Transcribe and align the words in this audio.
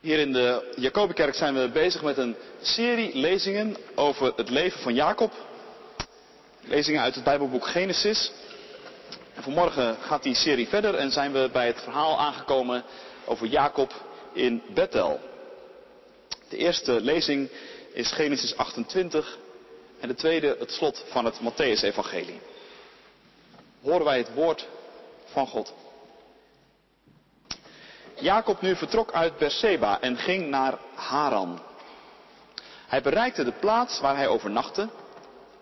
Hier 0.00 0.18
in 0.18 0.32
de 0.32 0.72
Jacobikerk 0.76 1.34
zijn 1.34 1.54
we 1.54 1.68
bezig 1.68 2.02
met 2.02 2.16
een 2.16 2.36
serie 2.60 3.16
lezingen 3.16 3.76
over 3.94 4.32
het 4.36 4.50
leven 4.50 4.80
van 4.80 4.94
Jacob. 4.94 5.32
Lezingen 6.60 7.00
uit 7.00 7.14
het 7.14 7.24
Bijbelboek 7.24 7.66
Genesis. 7.66 8.32
En 9.34 9.42
vanmorgen 9.42 9.96
gaat 9.96 10.22
die 10.22 10.34
serie 10.34 10.68
verder 10.68 10.94
en 10.94 11.10
zijn 11.10 11.32
we 11.32 11.48
bij 11.52 11.66
het 11.66 11.80
verhaal 11.80 12.18
aangekomen 12.18 12.84
over 13.24 13.46
Jacob 13.46 13.92
in 14.32 14.62
Bethel. 14.74 15.20
De 16.48 16.56
eerste 16.56 17.00
lezing 17.00 17.50
is 17.92 18.12
Genesis 18.12 18.56
28 18.56 19.38
en 20.00 20.08
de 20.08 20.14
tweede 20.14 20.56
het 20.58 20.70
slot 20.70 21.04
van 21.08 21.24
het 21.24 21.40
Matthäus-evangelie. 21.40 22.40
Horen 23.82 24.04
wij 24.04 24.18
het 24.18 24.34
woord 24.34 24.66
van 25.24 25.46
God. 25.46 25.72
Jacob 28.20 28.60
nu 28.60 28.76
vertrok 28.76 29.12
uit 29.12 29.38
Berseba 29.38 30.00
en 30.00 30.16
ging 30.16 30.48
naar 30.48 30.78
Haran. 30.94 31.60
Hij 32.86 33.02
bereikte 33.02 33.44
de 33.44 33.52
plaats 33.52 34.00
waar 34.00 34.16
hij 34.16 34.28
overnachtte, 34.28 34.88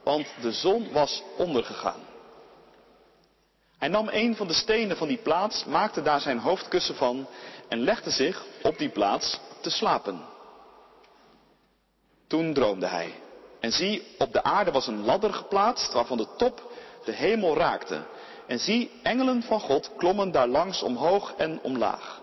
want 0.04 0.26
de 0.40 0.52
zon 0.52 0.92
was 0.92 1.22
ondergegaan. 1.36 2.00
Hij 3.78 3.88
nam 3.88 4.08
een 4.10 4.36
van 4.36 4.46
de 4.46 4.52
stenen 4.52 4.96
van 4.96 5.08
die 5.08 5.18
plaats, 5.18 5.64
maakte 5.64 6.02
daar 6.02 6.20
zijn 6.20 6.38
hoofdkussen 6.38 6.94
van 6.94 7.26
en 7.68 7.80
legde 7.80 8.10
zich 8.10 8.44
op 8.62 8.78
die 8.78 8.88
plaats 8.88 9.40
te 9.60 9.70
slapen. 9.70 10.20
Toen 12.26 12.54
droomde 12.54 12.86
hij. 12.86 13.14
En 13.60 13.72
zie, 13.72 14.14
op 14.18 14.32
de 14.32 14.42
aarde 14.42 14.70
was 14.70 14.86
een 14.86 15.04
ladder 15.04 15.32
geplaatst 15.32 15.92
waarvan 15.92 16.16
de 16.16 16.26
top 16.36 16.72
de 17.04 17.12
hemel 17.12 17.56
raakte. 17.56 18.02
En 18.46 18.58
zie, 18.58 18.90
engelen 19.02 19.42
van 19.42 19.60
God 19.60 19.90
klommen 19.96 20.30
daar 20.30 20.48
langs 20.48 20.82
omhoog 20.82 21.34
en 21.36 21.60
omlaag. 21.62 22.20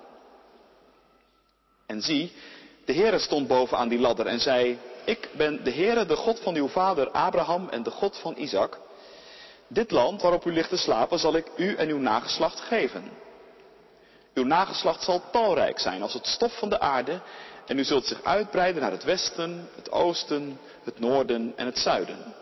En 1.86 2.02
zie, 2.02 2.32
de 2.86 2.94
Heere 2.94 3.20
stond 3.20 3.48
boven 3.48 3.78
aan 3.78 3.88
die 3.88 4.00
ladder 4.00 4.26
en 4.26 4.40
zei, 4.40 4.80
ik 5.06 5.30
ben 5.32 5.64
de 5.64 5.72
Heere, 5.72 6.06
de 6.06 6.16
God 6.16 6.40
van 6.40 6.56
uw 6.56 6.68
vader 6.68 7.10
Abraham 7.12 7.70
en 7.70 7.84
de 7.84 7.92
God 7.92 8.18
van 8.18 8.38
Isaac. 8.38 8.80
Dit 9.68 9.92
land 9.92 10.22
waarop 10.22 10.46
u 10.46 10.54
ligt 10.54 10.70
te 10.70 10.78
slapen 10.78 11.20
zal 11.20 11.36
ik 11.36 11.48
u 11.58 11.76
en 11.76 11.90
uw 11.90 12.00
nageslacht 12.00 12.60
geven. 12.60 13.12
Uw 14.34 14.44
nageslacht 14.44 15.04
zal 15.04 15.22
talrijk 15.32 15.80
zijn 15.80 16.02
als 16.02 16.14
het 16.14 16.28
stof 16.28 16.58
van 16.58 16.70
de 16.70 16.80
aarde 16.80 17.22
en 17.66 17.80
u 17.80 17.84
zult 17.84 18.06
zich 18.06 18.24
uitbreiden 18.24 18.82
naar 18.82 18.92
het 18.92 19.04
westen, 19.04 19.70
het 19.76 19.92
oosten, 19.92 20.60
het 20.84 21.00
noorden 21.00 21.54
en 21.56 21.66
het 21.66 21.78
zuiden. 21.78 22.34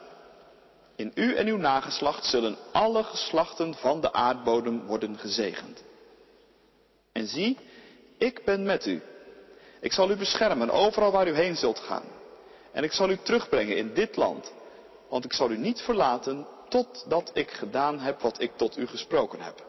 In 0.95 1.11
u 1.15 1.35
en 1.35 1.47
uw 1.47 1.57
nageslacht 1.57 2.25
zullen 2.25 2.57
alle 2.71 3.03
geslachten 3.03 3.73
van 3.73 4.01
de 4.01 4.13
aardbodem 4.13 4.85
worden 4.85 5.17
gezegend. 5.17 5.83
En 7.11 7.27
zie, 7.27 7.57
ik 8.17 8.45
ben 8.45 8.63
met 8.63 8.85
u 8.85 9.01
ik 9.83 9.93
zal 9.93 10.09
u 10.09 10.15
beschermen 10.15 10.69
overal 10.69 11.11
waar 11.11 11.27
u 11.27 11.33
heen 11.33 11.55
zult 11.55 11.79
gaan. 11.79 12.05
En 12.71 12.83
ik 12.83 12.91
zal 12.91 13.09
u 13.09 13.17
terugbrengen 13.17 13.77
in 13.77 13.93
dit 13.93 14.15
land. 14.15 14.53
Want 15.09 15.25
ik 15.25 15.33
zal 15.33 15.51
u 15.51 15.57
niet 15.57 15.81
verlaten 15.81 16.47
totdat 16.69 17.31
ik 17.33 17.51
gedaan 17.51 17.99
heb 17.99 18.21
wat 18.21 18.41
ik 18.41 18.57
tot 18.57 18.77
u 18.77 18.87
gesproken 18.87 19.41
heb. 19.41 19.65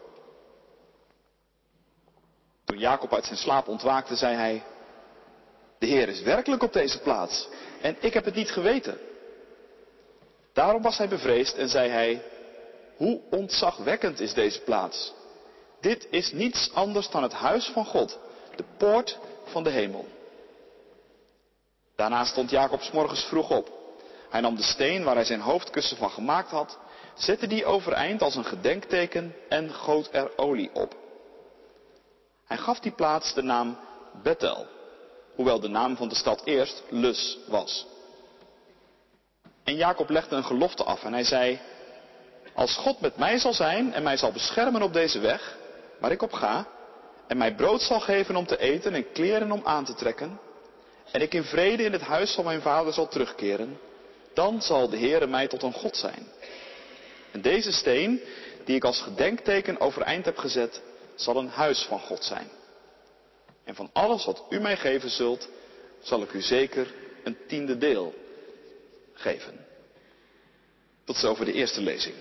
Toen 2.64 2.78
Jacob 2.78 3.14
uit 3.14 3.24
zijn 3.24 3.38
slaap 3.38 3.68
ontwaakte, 3.68 4.16
zei 4.16 4.34
hij, 4.34 4.62
de 5.78 5.86
Heer 5.86 6.08
is 6.08 6.22
werkelijk 6.22 6.62
op 6.62 6.72
deze 6.72 7.00
plaats 7.00 7.48
en 7.80 7.96
ik 8.00 8.14
heb 8.14 8.24
het 8.24 8.34
niet 8.34 8.50
geweten. 8.50 8.98
Daarom 10.52 10.82
was 10.82 10.98
hij 10.98 11.08
bevreesd 11.08 11.56
en 11.56 11.68
zei 11.68 11.90
hij, 11.90 12.22
hoe 12.96 13.20
ontzagwekkend 13.30 14.20
is 14.20 14.34
deze 14.34 14.60
plaats. 14.60 15.12
Dit 15.80 16.06
is 16.10 16.32
niets 16.32 16.70
anders 16.74 17.10
dan 17.10 17.22
het 17.22 17.32
huis 17.32 17.66
van 17.66 17.84
God, 17.84 18.18
de 18.56 18.64
poort 18.78 19.18
van 19.54 19.62
de 19.62 19.70
hemel. 19.70 20.06
Daarna 21.96 22.24
stond 22.24 22.50
Jacob 22.50 22.80
s 22.82 22.90
morgens 22.90 23.24
vroeg 23.24 23.50
op. 23.50 23.68
Hij 24.30 24.40
nam 24.40 24.56
de 24.56 24.62
steen 24.62 25.04
waar 25.04 25.14
hij 25.14 25.24
zijn 25.24 25.40
hoofdkussen 25.40 25.96
van 25.96 26.10
gemaakt 26.10 26.50
had, 26.50 26.78
zette 27.14 27.46
die 27.46 27.64
overeind 27.64 28.22
als 28.22 28.34
een 28.34 28.44
gedenkteken 28.44 29.34
en 29.48 29.72
goot 29.72 30.08
er 30.12 30.38
olie 30.38 30.70
op. 30.72 30.94
Hij 32.46 32.56
gaf 32.56 32.80
die 32.80 32.92
plaats 32.92 33.34
de 33.34 33.42
naam 33.42 33.78
Bethel, 34.22 34.66
hoewel 35.34 35.60
de 35.60 35.68
naam 35.68 35.96
van 35.96 36.08
de 36.08 36.14
stad 36.14 36.42
eerst 36.44 36.82
Lus 36.88 37.38
was. 37.46 37.86
En 39.64 39.76
Jacob 39.76 40.08
legde 40.10 40.36
een 40.36 40.44
gelofte 40.44 40.84
af 40.84 41.04
en 41.04 41.12
hij 41.12 41.24
zei, 41.24 41.60
als 42.54 42.76
God 42.76 43.00
met 43.00 43.16
mij 43.16 43.38
zal 43.38 43.52
zijn 43.52 43.92
en 43.92 44.02
mij 44.02 44.16
zal 44.16 44.32
beschermen 44.32 44.82
op 44.82 44.92
deze 44.92 45.18
weg, 45.18 45.56
waar 46.00 46.12
ik 46.12 46.22
op 46.22 46.32
ga, 46.32 46.66
en 47.26 47.36
mij 47.36 47.54
brood 47.54 47.82
zal 47.82 48.00
geven 48.00 48.36
om 48.36 48.46
te 48.46 48.58
eten 48.58 48.94
en 48.94 49.12
kleren 49.12 49.52
om 49.52 49.60
aan 49.64 49.84
te 49.84 49.94
trekken, 49.94 50.40
en 51.12 51.20
ik 51.20 51.34
in 51.34 51.44
vrede 51.44 51.82
in 51.82 51.92
het 51.92 52.02
huis 52.02 52.34
van 52.34 52.44
mijn 52.44 52.60
vader 52.60 52.92
zal 52.92 53.08
terugkeren, 53.08 53.78
dan 54.34 54.62
zal 54.62 54.88
de 54.88 54.98
Heere 54.98 55.26
mij 55.26 55.48
tot 55.48 55.62
een 55.62 55.72
God 55.72 55.96
zijn. 55.96 56.26
En 57.30 57.40
deze 57.40 57.72
steen, 57.72 58.20
die 58.64 58.76
ik 58.76 58.84
als 58.84 59.00
gedenkteken 59.00 59.80
overeind 59.80 60.24
heb 60.24 60.38
gezet, 60.38 60.82
zal 61.14 61.36
een 61.36 61.48
huis 61.48 61.82
van 61.82 62.00
God 62.00 62.24
zijn. 62.24 62.48
En 63.64 63.74
van 63.74 63.90
alles 63.92 64.24
wat 64.24 64.44
u 64.50 64.60
mij 64.60 64.76
geven 64.76 65.10
zult, 65.10 65.48
zal 66.02 66.22
ik 66.22 66.32
u 66.32 66.40
zeker 66.40 66.94
een 67.24 67.36
tiende 67.46 67.78
deel 67.78 68.14
geven. 69.12 69.66
Tot 71.04 71.16
zover 71.16 71.44
de 71.44 71.52
eerste 71.52 71.80
lezing. 71.80 72.14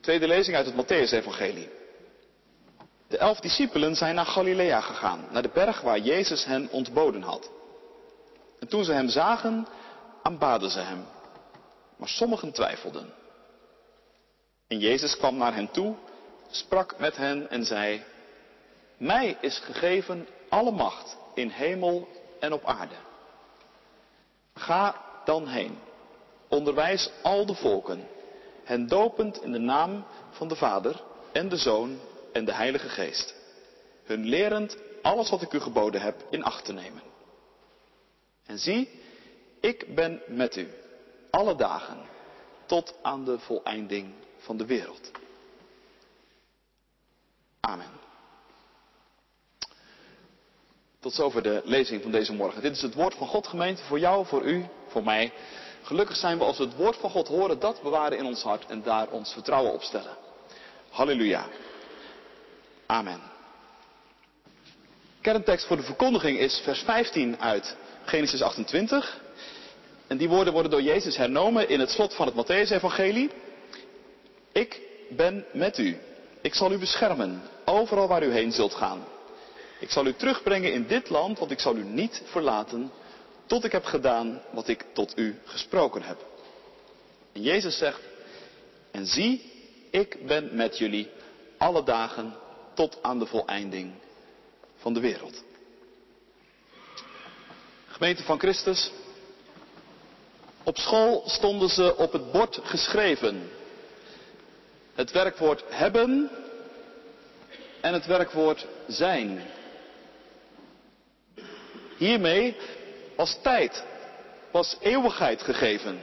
Tweede 0.00 0.26
lezing 0.26 0.56
uit 0.56 0.66
het 0.66 0.74
Matthäus-evangelie. 0.74 1.68
De 3.14 3.20
elf 3.20 3.40
discipelen 3.40 3.96
zijn 3.96 4.14
naar 4.14 4.26
Galilea 4.26 4.80
gegaan, 4.80 5.26
naar 5.30 5.42
de 5.42 5.50
berg 5.52 5.80
waar 5.80 5.98
Jezus 5.98 6.44
hen 6.44 6.70
ontboden 6.70 7.22
had. 7.22 7.50
En 8.60 8.68
toen 8.68 8.84
ze 8.84 8.92
hem 8.92 9.08
zagen, 9.08 9.66
aanbaden 10.22 10.70
ze 10.70 10.78
hem. 10.78 11.04
Maar 11.96 12.08
sommigen 12.08 12.52
twijfelden. 12.52 13.12
En 14.68 14.78
Jezus 14.78 15.16
kwam 15.16 15.36
naar 15.36 15.54
hen 15.54 15.70
toe, 15.70 15.94
sprak 16.50 16.98
met 16.98 17.16
hen 17.16 17.50
en 17.50 17.64
zei, 17.64 18.04
Mij 18.96 19.36
is 19.40 19.58
gegeven 19.58 20.28
alle 20.48 20.72
macht 20.72 21.16
in 21.34 21.48
hemel 21.48 22.08
en 22.40 22.52
op 22.52 22.64
aarde. 22.64 22.96
Ga 24.54 24.94
dan 25.24 25.46
heen, 25.46 25.78
onderwijs 26.48 27.10
al 27.22 27.46
de 27.46 27.54
volken, 27.54 28.08
hen 28.64 28.88
dopend 28.88 29.42
in 29.42 29.52
de 29.52 29.58
naam 29.58 30.04
van 30.30 30.48
de 30.48 30.56
Vader 30.56 31.02
en 31.32 31.48
de 31.48 31.56
Zoon 31.56 31.98
en 32.34 32.44
de 32.44 32.54
Heilige 32.54 32.88
Geest, 32.88 33.34
hun 34.04 34.24
lerend 34.24 34.76
alles 35.02 35.30
wat 35.30 35.42
ik 35.42 35.52
u 35.52 35.60
geboden 35.60 36.00
heb 36.00 36.26
in 36.30 36.44
acht 36.44 36.64
te 36.64 36.72
nemen. 36.72 37.02
En 38.46 38.58
zie, 38.58 39.00
ik 39.60 39.94
ben 39.94 40.22
met 40.28 40.56
u 40.56 40.68
alle 41.30 41.56
dagen 41.56 41.98
tot 42.66 42.94
aan 43.02 43.24
de 43.24 43.38
voleinding 43.38 44.14
van 44.38 44.56
de 44.56 44.66
wereld. 44.66 45.10
Amen. 47.60 47.90
Tot 51.00 51.12
zover 51.12 51.42
de 51.42 51.62
lezing 51.64 52.02
van 52.02 52.10
deze 52.10 52.32
morgen. 52.32 52.62
Dit 52.62 52.72
is 52.72 52.82
het 52.82 52.94
woord 52.94 53.14
van 53.14 53.26
God 53.26 53.46
gemeente 53.46 53.82
voor 53.82 53.98
jou, 53.98 54.26
voor 54.26 54.42
u, 54.42 54.66
voor 54.86 55.04
mij. 55.04 55.32
Gelukkig 55.82 56.16
zijn 56.16 56.38
we 56.38 56.44
als 56.44 56.58
we 56.58 56.64
het 56.64 56.76
woord 56.76 56.96
van 56.96 57.10
God 57.10 57.28
horen, 57.28 57.58
dat 57.58 57.82
bewaren 57.82 58.18
in 58.18 58.24
ons 58.24 58.42
hart 58.42 58.66
en 58.66 58.82
daar 58.82 59.08
ons 59.08 59.32
vertrouwen 59.32 59.72
op 59.72 59.82
stellen. 59.82 60.16
Halleluja. 60.90 61.46
Amen. 62.86 63.20
Kerntekst 65.20 65.66
voor 65.66 65.76
de 65.76 65.82
verkondiging 65.82 66.38
is 66.38 66.60
vers 66.64 66.80
15 66.80 67.40
uit 67.40 67.76
Genesis 68.04 68.42
28. 68.42 69.20
En 70.06 70.16
die 70.16 70.28
woorden 70.28 70.52
worden 70.52 70.70
door 70.70 70.82
Jezus 70.82 71.16
hernomen 71.16 71.68
in 71.68 71.80
het 71.80 71.90
slot 71.90 72.14
van 72.14 72.26
het 72.26 72.34
Matthäus-evangelie. 72.34 73.30
Ik 74.52 74.80
ben 75.10 75.44
met 75.52 75.78
u. 75.78 75.98
Ik 76.40 76.54
zal 76.54 76.72
u 76.72 76.78
beschermen, 76.78 77.42
overal 77.64 78.08
waar 78.08 78.22
u 78.22 78.32
heen 78.32 78.52
zult 78.52 78.74
gaan. 78.74 79.04
Ik 79.80 79.90
zal 79.90 80.06
u 80.06 80.14
terugbrengen 80.14 80.72
in 80.72 80.86
dit 80.86 81.10
land, 81.10 81.38
want 81.38 81.50
ik 81.50 81.60
zal 81.60 81.76
u 81.76 81.84
niet 81.84 82.22
verlaten, 82.24 82.92
tot 83.46 83.64
ik 83.64 83.72
heb 83.72 83.84
gedaan 83.84 84.42
wat 84.50 84.68
ik 84.68 84.84
tot 84.92 85.18
u 85.18 85.38
gesproken 85.44 86.02
heb. 86.02 86.26
En 87.32 87.42
Jezus 87.42 87.78
zegt, 87.78 88.00
en 88.90 89.06
zie, 89.06 89.52
ik 89.90 90.26
ben 90.26 90.50
met 90.52 90.78
jullie 90.78 91.10
alle 91.58 91.84
dagen 91.84 92.34
tot 92.74 92.98
aan 93.02 93.18
de 93.18 93.26
voleinding 93.26 93.92
van 94.76 94.94
de 94.94 95.00
wereld. 95.00 95.42
Gemeente 97.86 98.22
van 98.22 98.38
Christus, 98.38 98.90
op 100.62 100.78
school 100.78 101.22
stonden 101.26 101.68
ze 101.68 101.96
op 101.96 102.12
het 102.12 102.32
bord 102.32 102.60
geschreven. 102.62 103.50
Het 104.94 105.10
werkwoord 105.10 105.64
hebben 105.68 106.30
en 107.80 107.92
het 107.92 108.06
werkwoord 108.06 108.66
zijn. 108.86 109.42
Hiermee 111.96 112.56
was 113.16 113.38
tijd, 113.42 113.84
was 114.50 114.76
eeuwigheid 114.80 115.42
gegeven. 115.42 116.02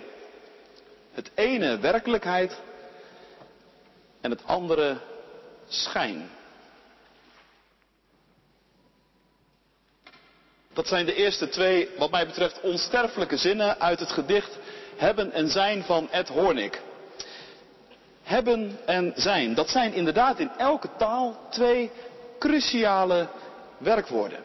Het 1.12 1.32
ene 1.36 1.80
werkelijkheid 1.80 2.60
en 4.22 4.32
het 4.32 4.46
andere 4.46 4.98
schijn. 5.68 6.30
Dat 10.74 10.88
zijn 10.88 11.06
de 11.06 11.16
eerste 11.16 11.50
twee, 11.50 11.90
wat 11.98 12.12
mij 12.12 12.26
betreft, 12.26 12.62
onsterfelijke 12.62 13.38
zinnen 13.38 13.80
uit 13.80 14.00
het 14.00 14.12
gedicht 14.12 14.58
Hebben 14.98 15.32
en 15.32 15.50
Zijn 15.50 15.84
van 15.84 16.12
Ed 16.12 16.28
Hornick. 16.28 16.82
Hebben 18.24 18.80
en 18.86 19.14
zijn, 19.16 19.54
dat 19.54 19.70
zijn 19.70 19.94
inderdaad 19.94 20.40
in 20.40 20.52
elke 20.58 20.90
taal 20.98 21.38
twee 21.50 21.92
cruciale 22.40 23.28
werkwoorden. 23.78 24.40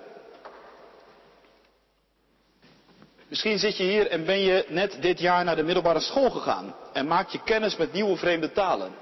Misschien 3.29 3.59
zit 3.59 3.77
je 3.77 3.83
hier 3.83 4.07
en 4.11 4.25
ben 4.25 4.41
je 4.41 4.65
net 4.69 4.97
dit 5.01 5.21
jaar 5.21 5.45
naar 5.45 5.57
de 5.57 5.63
middelbare 5.63 6.01
school 6.01 6.31
gegaan 6.31 6.75
en 6.93 7.07
maak 7.07 7.29
je 7.29 7.43
kennis 7.45 7.77
met 7.77 7.93
nieuwe 7.93 8.17
vreemde 8.17 8.53
talen. 8.53 8.95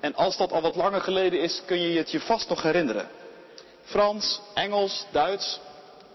En 0.00 0.14
als 0.14 0.36
dat 0.36 0.52
al 0.52 0.60
wat 0.60 0.76
langer 0.76 1.00
geleden 1.00 1.40
is, 1.40 1.62
kun 1.66 1.80
je 1.80 1.98
het 1.98 2.10
je 2.10 2.20
vast 2.20 2.48
nog 2.48 2.62
herinneren. 2.62 3.08
Frans, 3.82 4.40
Engels, 4.54 5.06
Duits, 5.10 5.60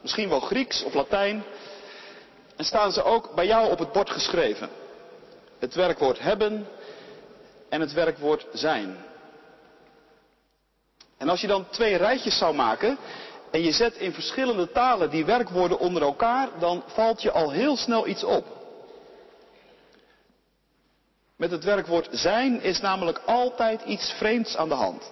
misschien 0.01 0.29
wel 0.29 0.39
Grieks 0.39 0.83
of 0.83 0.93
Latijn. 0.93 1.43
En 2.55 2.65
staan 2.65 2.91
ze 2.91 3.03
ook 3.03 3.35
bij 3.35 3.45
jou 3.45 3.71
op 3.71 3.79
het 3.79 3.91
bord 3.91 4.09
geschreven. 4.09 4.69
Het 5.59 5.75
werkwoord 5.75 6.19
hebben 6.19 6.67
en 7.69 7.81
het 7.81 7.93
werkwoord 7.93 8.45
zijn. 8.53 8.97
En 11.17 11.29
als 11.29 11.41
je 11.41 11.47
dan 11.47 11.69
twee 11.69 11.95
rijtjes 11.95 12.37
zou 12.37 12.55
maken 12.55 12.97
en 13.51 13.61
je 13.61 13.71
zet 13.71 13.95
in 13.95 14.13
verschillende 14.13 14.71
talen 14.71 15.09
die 15.09 15.25
werkwoorden 15.25 15.79
onder 15.79 16.01
elkaar, 16.01 16.49
dan 16.59 16.83
valt 16.85 17.21
je 17.21 17.31
al 17.31 17.51
heel 17.51 17.77
snel 17.77 18.07
iets 18.07 18.23
op. 18.23 18.45
Met 21.35 21.51
het 21.51 21.63
werkwoord 21.63 22.07
zijn 22.11 22.61
is 22.61 22.79
namelijk 22.79 23.21
altijd 23.25 23.81
iets 23.81 24.11
vreemds 24.11 24.57
aan 24.57 24.69
de 24.69 24.75
hand. 24.75 25.11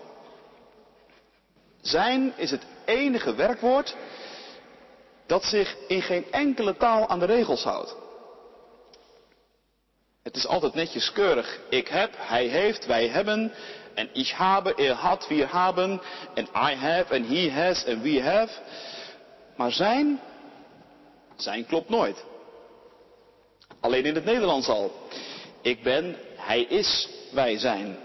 Zijn 1.82 2.34
is 2.36 2.52
het 2.52 2.66
enige 2.86 3.36
werkwoord 3.36 3.96
dat 5.26 5.44
zich 5.44 5.76
in 5.88 6.02
geen 6.02 6.32
enkele 6.32 6.78
taal 6.78 7.08
aan 7.08 7.20
de 7.20 7.26
regels 7.26 7.64
houdt. 7.64 7.96
Het 10.24 10.36
is 10.36 10.48
altijd 10.48 10.74
netjes 10.74 11.12
keurig. 11.12 11.60
Ik 11.70 11.88
heb, 11.88 12.14
hij 12.18 12.48
heeft, 12.48 12.86
wij 12.86 13.08
hebben. 13.08 13.54
En 13.94 14.10
ich 14.14 14.32
habe, 14.32 14.76
er 14.76 14.94
had, 14.94 15.28
wir 15.28 15.48
haben. 15.48 16.02
En 16.34 16.48
I 16.56 16.76
have, 16.76 17.14
en 17.14 17.24
he 17.24 17.52
has, 17.52 17.84
en 17.84 18.02
we 18.02 18.22
have. 18.22 18.54
Maar 19.56 19.72
zijn, 19.72 20.20
zijn 21.36 21.66
klopt 21.66 21.90
nooit. 21.90 22.24
Alleen 23.80 24.06
in 24.06 24.16
het 24.16 24.26
Nederlands 24.26 24.68
al. 24.68 24.92
Ik 25.62 25.84
ben, 25.84 26.18
hij 26.36 26.62
is, 26.62 27.10
wij 27.32 27.58
zijn. 27.58 27.98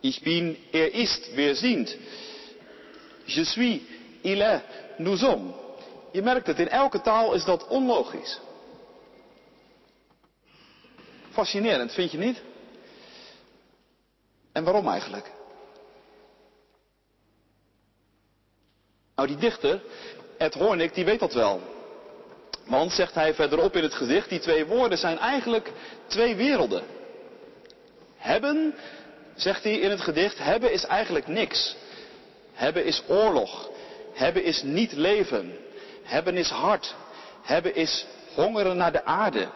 Ich 0.00 0.22
bin, 0.22 0.58
er 0.72 0.94
ist, 0.94 1.34
wir 1.34 1.56
sind. 1.56 1.96
Je 3.24 3.44
suis, 3.44 3.80
il 4.20 4.40
est, 4.40 4.62
nous 4.98 5.20
sommes. 5.20 5.63
Je 6.14 6.22
merkt 6.22 6.46
het, 6.46 6.58
in 6.58 6.68
elke 6.68 7.00
taal 7.00 7.32
is 7.32 7.44
dat 7.44 7.66
onlogisch. 7.66 8.40
Fascinerend, 11.30 11.92
vind 11.92 12.10
je 12.10 12.18
niet? 12.18 12.42
En 14.52 14.64
waarom 14.64 14.88
eigenlijk? 14.88 15.30
Nou, 19.14 19.28
die 19.28 19.36
dichter, 19.36 19.82
Ed 20.38 20.54
Hornick, 20.54 20.94
die 20.94 21.04
weet 21.04 21.20
dat 21.20 21.32
wel. 21.32 21.60
Want, 22.66 22.92
zegt 22.92 23.14
hij 23.14 23.34
verderop 23.34 23.76
in 23.76 23.82
het 23.82 23.94
gedicht, 23.94 24.28
die 24.28 24.40
twee 24.40 24.66
woorden 24.66 24.98
zijn 24.98 25.18
eigenlijk 25.18 25.72
twee 26.06 26.36
werelden. 26.36 26.84
Hebben, 28.16 28.74
zegt 29.34 29.62
hij 29.62 29.78
in 29.78 29.90
het 29.90 30.00
gedicht, 30.00 30.38
hebben 30.38 30.72
is 30.72 30.84
eigenlijk 30.84 31.26
niks. 31.26 31.76
Hebben 32.52 32.84
is 32.84 33.02
oorlog. 33.08 33.70
Hebben 34.12 34.44
is 34.44 34.62
niet 34.62 34.92
leven. 34.92 35.63
Hebben 36.04 36.36
is 36.36 36.48
hard. 36.50 36.94
Hebben 37.42 37.74
is 37.74 38.06
hongeren 38.34 38.76
naar 38.76 38.92
de 38.92 39.04
aarde. 39.04 39.48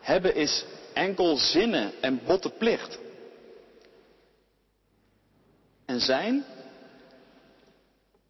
Hebben 0.00 0.34
is 0.34 0.64
enkel 0.92 1.36
zinnen 1.36 1.92
en 2.00 2.20
botte 2.24 2.50
plicht. 2.50 2.98
En 5.86 6.00
zijn? 6.00 6.44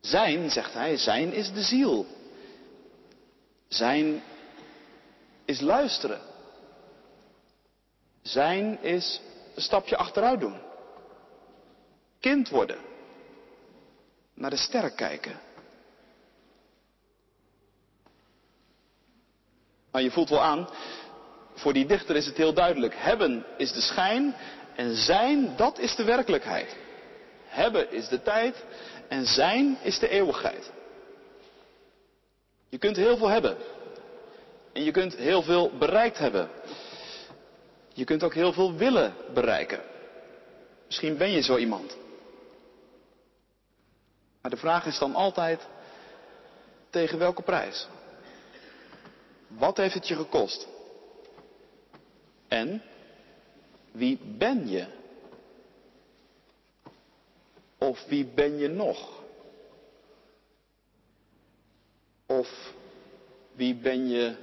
Zijn, 0.01 0.51
zegt 0.51 0.73
hij, 0.73 0.97
zijn 0.97 1.33
is 1.33 1.53
de 1.53 1.63
ziel. 1.63 2.07
Zijn 3.69 4.23
is 5.45 5.61
luisteren. 5.61 6.21
Zijn 8.23 8.83
is 8.83 9.21
een 9.55 9.63
stapje 9.63 9.97
achteruit 9.97 10.41
doen. 10.41 10.61
Kind 12.21 12.49
worden. 12.49 12.79
Naar 14.35 14.51
de 14.51 14.57
sterren 14.57 14.95
kijken. 14.95 15.41
Maar 19.93 20.03
je 20.03 20.11
voelt 20.11 20.29
wel 20.29 20.43
aan, 20.43 20.69
voor 21.55 21.73
die 21.73 21.87
dichter 21.87 22.17
is 22.17 22.27
het 22.27 22.37
heel 22.37 22.53
duidelijk. 22.53 22.95
Hebben 22.97 23.45
is 23.57 23.73
de 23.73 23.81
schijn 23.81 24.35
en 24.77 24.97
zijn, 24.97 25.57
dat 25.57 25.79
is 25.79 25.95
de 25.97 26.05
werkelijkheid. 26.05 26.77
Hebben 27.45 27.93
is 27.93 28.09
de 28.09 28.23
tijd 28.23 28.65
en 29.09 29.27
zijn 29.27 29.79
is 29.83 29.99
de 29.99 30.09
eeuwigheid. 30.09 30.71
Je 32.69 32.79
kunt 32.79 32.97
heel 32.97 33.17
veel 33.17 33.29
hebben. 33.29 33.57
En 34.73 34.85
je 34.85 34.91
kunt 34.91 35.17
heel 35.17 35.43
veel 35.43 35.71
bereikt 35.79 36.19
hebben. 36.19 36.51
Je 37.93 38.05
kunt 38.05 38.23
ook 38.23 38.35
heel 38.35 38.53
veel 38.53 38.75
willen 38.75 39.15
bereiken. 39.35 39.81
Misschien 40.87 41.17
ben 41.17 41.31
je 41.31 41.41
zo 41.41 41.57
iemand. 41.57 41.97
Maar 44.43 44.51
de 44.51 44.57
vraag 44.57 44.87
is 44.87 44.99
dan 44.99 45.15
altijd, 45.15 45.67
tegen 46.91 47.19
welke 47.19 47.43
prijs? 47.43 47.89
Wat 49.59 49.77
heeft 49.77 49.95
het 49.95 50.09
je 50.09 50.15
gekost? 50.17 50.69
En 52.49 52.83
wie 53.93 54.19
ben 54.39 54.69
je? 54.69 54.87
Of 57.79 58.05
wie 58.07 58.27
ben 58.27 58.59
je 58.59 58.69
nog? 58.69 59.23
Of 62.27 62.75
wie 63.53 63.75
ben 63.75 64.09
je 64.09 64.37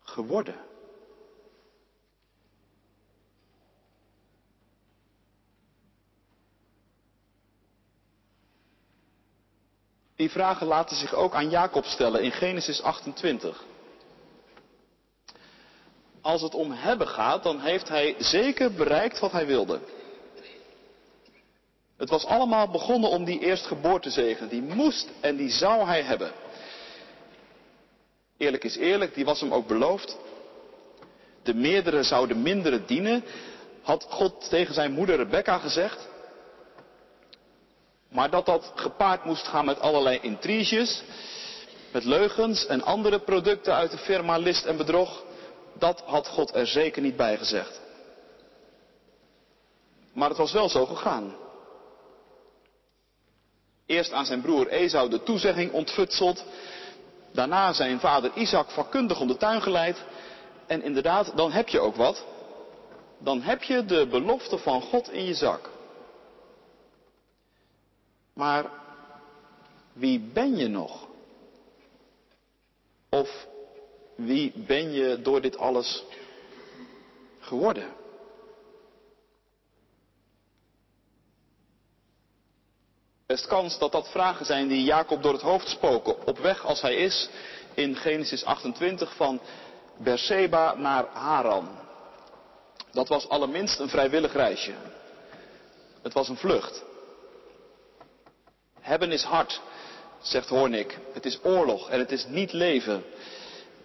geworden? 0.00 0.65
Die 10.16 10.30
vragen 10.30 10.66
laten 10.66 10.96
zich 10.96 11.14
ook 11.14 11.34
aan 11.34 11.50
Jacob 11.50 11.84
stellen 11.84 12.22
in 12.22 12.32
Genesis 12.32 12.82
28 12.82 13.64
als 16.26 16.42
het 16.42 16.54
om 16.54 16.70
hebben 16.70 17.08
gaat, 17.08 17.42
dan 17.42 17.60
heeft 17.60 17.88
hij 17.88 18.14
zeker 18.18 18.72
bereikt 18.72 19.18
wat 19.18 19.32
hij 19.32 19.46
wilde. 19.46 19.80
Het 21.96 22.08
was 22.08 22.24
allemaal 22.24 22.68
begonnen 22.68 23.10
om 23.10 23.24
die 23.24 23.40
eerstgeboortezegen. 23.40 24.48
Die 24.48 24.62
moest 24.62 25.08
en 25.20 25.36
die 25.36 25.50
zou 25.50 25.86
hij 25.86 26.02
hebben. 26.02 26.32
Eerlijk 28.36 28.64
is 28.64 28.76
eerlijk, 28.76 29.14
die 29.14 29.24
was 29.24 29.40
hem 29.40 29.52
ook 29.52 29.66
beloofd. 29.66 30.18
De 31.42 31.54
meerdere 31.54 32.02
zouden 32.02 32.42
mindere 32.42 32.84
dienen, 32.84 33.24
had 33.82 34.06
God 34.10 34.48
tegen 34.48 34.74
zijn 34.74 34.92
moeder 34.92 35.16
Rebecca 35.16 35.58
gezegd. 35.58 36.08
Maar 38.16 38.30
dat 38.30 38.46
dat 38.46 38.72
gepaard 38.74 39.24
moest 39.24 39.46
gaan 39.46 39.64
met 39.64 39.80
allerlei 39.80 40.18
intriges, 40.22 41.02
met 41.92 42.04
leugens 42.04 42.66
en 42.66 42.82
andere 42.82 43.18
producten 43.18 43.74
uit 43.74 43.90
de 43.90 43.98
firma 43.98 44.36
list 44.36 44.64
en 44.64 44.76
bedrog, 44.76 45.22
dat 45.78 46.02
had 46.06 46.26
God 46.26 46.54
er 46.54 46.66
zeker 46.66 47.02
niet 47.02 47.16
bij 47.16 47.36
gezegd. 47.36 47.80
Maar 50.12 50.28
het 50.28 50.38
was 50.38 50.52
wel 50.52 50.68
zo 50.68 50.86
gegaan. 50.86 51.36
Eerst 53.86 54.12
aan 54.12 54.26
zijn 54.26 54.40
broer 54.40 54.68
Esau 54.68 55.10
de 55.10 55.22
toezegging 55.22 55.72
ontfutseld. 55.72 56.44
Daarna 57.32 57.72
zijn 57.72 58.00
vader 58.00 58.30
Isaac 58.34 58.70
vakkundig 58.70 59.20
om 59.20 59.28
de 59.28 59.36
tuin 59.36 59.62
geleid. 59.62 60.04
En 60.66 60.82
inderdaad, 60.82 61.32
dan 61.34 61.52
heb 61.52 61.68
je 61.68 61.80
ook 61.80 61.96
wat. 61.96 62.24
Dan 63.18 63.40
heb 63.42 63.62
je 63.62 63.84
de 63.84 64.06
belofte 64.06 64.58
van 64.58 64.82
God 64.82 65.12
in 65.12 65.24
je 65.24 65.34
zak. 65.34 65.74
Maar 68.36 68.70
wie 69.92 70.20
ben 70.20 70.56
je 70.56 70.68
nog? 70.68 71.06
Of 73.08 73.46
wie 74.14 74.52
ben 74.56 74.92
je 74.92 75.20
door 75.22 75.40
dit 75.40 75.58
alles 75.58 76.04
geworden? 77.40 77.94
Best 83.26 83.46
kans 83.46 83.78
dat 83.78 83.92
dat 83.92 84.08
vragen 84.10 84.46
zijn 84.46 84.68
die 84.68 84.84
Jacob 84.84 85.22
door 85.22 85.32
het 85.32 85.42
hoofd 85.42 85.68
spoken 85.68 86.26
op 86.26 86.38
weg 86.38 86.64
als 86.64 86.80
hij 86.80 86.94
is 86.94 87.28
in 87.74 87.96
Genesis 87.96 88.44
28 88.44 89.16
van 89.16 89.40
Berseba 89.96 90.74
naar 90.74 91.06
Haran. 91.06 91.68
Dat 92.92 93.08
was 93.08 93.28
allerminst 93.28 93.78
een 93.78 93.88
vrijwillig 93.88 94.32
reisje. 94.32 94.74
Het 96.02 96.12
was 96.12 96.28
een 96.28 96.36
vlucht. 96.36 96.84
Hebben 98.86 99.12
is 99.12 99.22
hard 99.22 99.60
zegt 100.20 100.48
Hoornik. 100.48 100.98
Het 101.12 101.24
is 101.24 101.38
oorlog 101.42 101.88
en 101.88 101.98
het 101.98 102.12
is 102.12 102.26
niet 102.26 102.52
leven. 102.52 103.04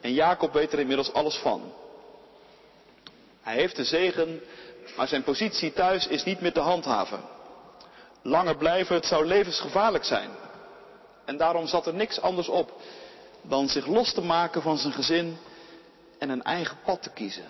En 0.01 0.13
Jacob 0.13 0.53
weet 0.53 0.73
er 0.73 0.79
inmiddels 0.79 1.13
alles 1.13 1.35
van. 1.35 1.73
Hij 3.41 3.55
heeft 3.55 3.75
de 3.75 3.83
zegen, 3.83 4.41
maar 4.97 5.07
zijn 5.07 5.23
positie 5.23 5.73
thuis 5.73 6.07
is 6.07 6.23
niet 6.23 6.41
meer 6.41 6.53
te 6.53 6.59
handhaven. 6.59 7.19
Langer 8.21 8.57
blijven, 8.57 8.95
het 8.95 9.05
zou 9.05 9.25
levensgevaarlijk 9.25 10.03
zijn. 10.03 10.29
En 11.25 11.37
daarom 11.37 11.67
zat 11.67 11.87
er 11.87 11.93
niks 11.93 12.21
anders 12.21 12.47
op 12.47 12.81
dan 13.41 13.67
zich 13.67 13.85
los 13.85 14.13
te 14.13 14.21
maken 14.21 14.61
van 14.61 14.77
zijn 14.77 14.93
gezin 14.93 15.37
en 16.19 16.29
een 16.29 16.43
eigen 16.43 16.77
pad 16.85 17.03
te 17.03 17.09
kiezen. 17.09 17.49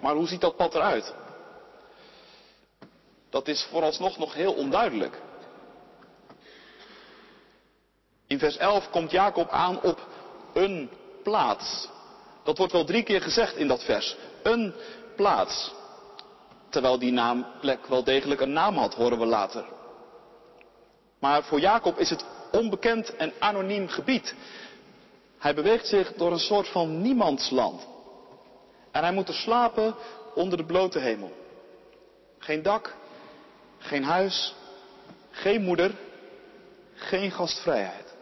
Maar 0.00 0.14
hoe 0.14 0.26
ziet 0.26 0.40
dat 0.40 0.56
pad 0.56 0.74
eruit? 0.74 1.14
Dat 3.34 3.48
is 3.48 3.66
vooralsnog 3.70 4.18
nog 4.18 4.34
heel 4.34 4.52
onduidelijk. 4.52 5.20
In 8.26 8.38
vers 8.38 8.56
11 8.56 8.90
komt 8.90 9.10
Jacob 9.10 9.48
aan 9.48 9.82
op 9.82 10.08
een 10.52 10.90
plaats. 11.22 11.88
Dat 12.44 12.58
wordt 12.58 12.72
wel 12.72 12.84
drie 12.84 13.02
keer 13.02 13.20
gezegd 13.20 13.56
in 13.56 13.68
dat 13.68 13.84
vers. 13.84 14.16
Een 14.42 14.74
plaats. 15.16 15.72
Terwijl 16.68 16.98
die 16.98 17.44
plek 17.60 17.86
wel 17.86 18.04
degelijk 18.04 18.40
een 18.40 18.52
naam 18.52 18.76
had, 18.76 18.94
horen 18.94 19.18
we 19.18 19.26
later. 19.26 19.64
Maar 21.18 21.44
voor 21.44 21.60
Jacob 21.60 21.98
is 21.98 22.10
het 22.10 22.24
onbekend 22.52 23.16
en 23.16 23.32
anoniem 23.38 23.88
gebied. 23.88 24.34
Hij 25.38 25.54
beweegt 25.54 25.86
zich 25.86 26.12
door 26.12 26.32
een 26.32 26.38
soort 26.38 26.68
van 26.68 27.02
niemandsland. 27.02 27.86
En 28.90 29.02
hij 29.02 29.12
moet 29.12 29.28
er 29.28 29.34
slapen 29.34 29.94
onder 30.34 30.58
de 30.58 30.64
blote 30.64 30.98
hemel. 30.98 31.32
Geen 32.38 32.62
dak, 32.62 33.02
geen 33.84 34.04
huis, 34.04 34.54
geen 35.30 35.62
moeder, 35.62 35.94
geen 36.94 37.30
gastvrijheid. 37.30 38.14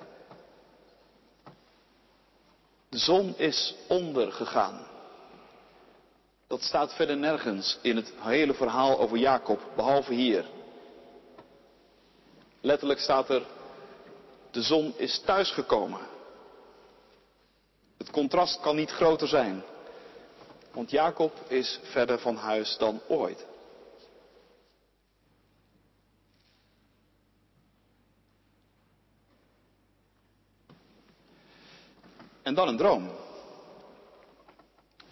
De 2.88 2.98
zon 2.98 3.34
is 3.36 3.74
ondergegaan. 3.88 4.86
Dat 6.46 6.62
staat 6.62 6.94
verder 6.94 7.16
nergens 7.16 7.78
in 7.82 7.96
het 7.96 8.12
hele 8.18 8.54
verhaal 8.54 8.98
over 8.98 9.16
Jacob, 9.16 9.60
behalve 9.76 10.14
hier. 10.14 10.44
Letterlijk 12.60 13.00
staat 13.00 13.28
er, 13.28 13.42
de 14.50 14.62
zon 14.62 14.94
is 14.96 15.22
thuisgekomen. 15.24 16.00
Het 17.98 18.10
contrast 18.10 18.60
kan 18.60 18.76
niet 18.76 18.90
groter 18.90 19.28
zijn. 19.28 19.62
Want 20.72 20.90
Jacob 20.90 21.32
is 21.48 21.80
verder 21.82 22.18
van 22.18 22.36
huis 22.36 22.76
dan 22.78 23.00
ooit. 23.08 23.46
En 32.52 32.58
dan 32.58 32.68
een 32.68 32.76
droom. 32.76 33.10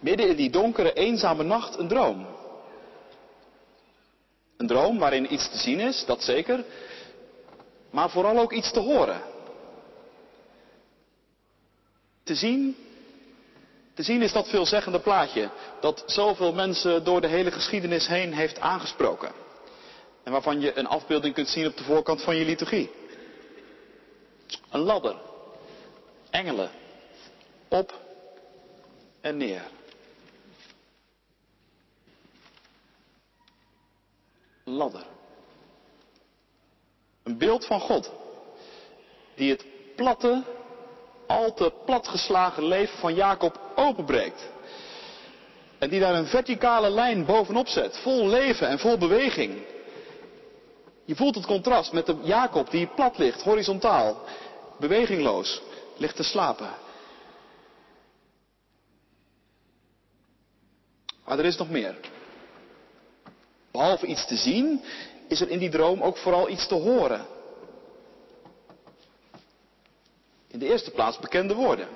Midden 0.00 0.28
in 0.28 0.36
die 0.36 0.50
donkere, 0.50 0.92
eenzame 0.92 1.42
nacht 1.42 1.78
een 1.78 1.88
droom. 1.88 2.26
Een 4.56 4.66
droom 4.66 4.98
waarin 4.98 5.32
iets 5.32 5.50
te 5.50 5.58
zien 5.58 5.80
is, 5.80 6.04
dat 6.06 6.22
zeker, 6.22 6.64
maar 7.90 8.10
vooral 8.10 8.38
ook 8.38 8.52
iets 8.52 8.72
te 8.72 8.80
horen. 8.80 9.22
Te 12.22 12.34
zien, 12.34 12.76
te 13.94 14.02
zien 14.02 14.22
is 14.22 14.32
dat 14.32 14.48
veelzeggende 14.48 15.00
plaatje 15.00 15.50
dat 15.80 16.02
zoveel 16.06 16.52
mensen 16.52 17.04
door 17.04 17.20
de 17.20 17.28
hele 17.28 17.50
geschiedenis 17.50 18.06
heen 18.06 18.32
heeft 18.32 18.58
aangesproken. 18.58 19.32
En 20.22 20.32
waarvan 20.32 20.60
je 20.60 20.78
een 20.78 20.86
afbeelding 20.86 21.34
kunt 21.34 21.48
zien 21.48 21.66
op 21.66 21.76
de 21.76 21.84
voorkant 21.84 22.22
van 22.22 22.36
je 22.36 22.44
liturgie. 22.44 22.90
Een 24.70 24.80
ladder, 24.80 25.16
engelen, 26.30 26.70
op 27.70 28.00
en 29.20 29.36
neer. 29.36 29.62
Ladder. 34.64 35.06
Een 37.22 37.38
beeld 37.38 37.66
van 37.66 37.80
God. 37.80 38.10
Die 39.34 39.50
het 39.50 39.64
platte, 39.96 40.42
al 41.26 41.54
te 41.54 41.72
platgeslagen 41.84 42.64
leven 42.64 42.98
van 42.98 43.14
Jacob 43.14 43.60
openbreekt. 43.74 44.48
En 45.78 45.88
die 45.88 46.00
daar 46.00 46.14
een 46.14 46.26
verticale 46.26 46.90
lijn 46.90 47.24
bovenop 47.24 47.68
zet, 47.68 47.98
vol 47.98 48.28
leven 48.28 48.68
en 48.68 48.78
vol 48.78 48.98
beweging. 48.98 49.62
Je 51.04 51.16
voelt 51.16 51.34
het 51.34 51.46
contrast 51.46 51.92
met 51.92 52.06
de 52.06 52.16
Jacob 52.22 52.70
die 52.70 52.86
plat 52.86 53.18
ligt, 53.18 53.42
horizontaal, 53.42 54.20
bewegingloos, 54.78 55.62
ligt 55.96 56.16
te 56.16 56.22
slapen. 56.22 56.68
Maar 61.30 61.38
er 61.38 61.44
is 61.44 61.56
nog 61.56 61.70
meer. 61.70 61.94
Behalve 63.70 64.06
iets 64.06 64.26
te 64.26 64.36
zien, 64.36 64.82
is 65.28 65.40
er 65.40 65.48
in 65.48 65.58
die 65.58 65.70
droom 65.70 66.02
ook 66.02 66.16
vooral 66.16 66.48
iets 66.48 66.66
te 66.66 66.74
horen. 66.74 67.26
In 70.48 70.58
de 70.58 70.66
eerste 70.66 70.90
plaats 70.90 71.18
bekende 71.18 71.54
woorden. 71.54 71.88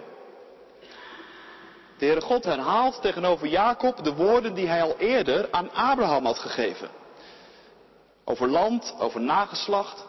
De 1.98 2.04
Heere 2.04 2.20
God 2.20 2.44
herhaalt 2.44 3.00
tegenover 3.02 3.46
Jacob 3.46 4.04
de 4.04 4.14
woorden 4.14 4.54
die 4.54 4.66
hij 4.66 4.82
al 4.82 4.98
eerder 4.98 5.48
aan 5.50 5.72
Abraham 5.72 6.24
had 6.24 6.38
gegeven. 6.38 6.88
Over 8.24 8.48
land, 8.48 8.94
over 8.98 9.20
nageslacht, 9.20 10.04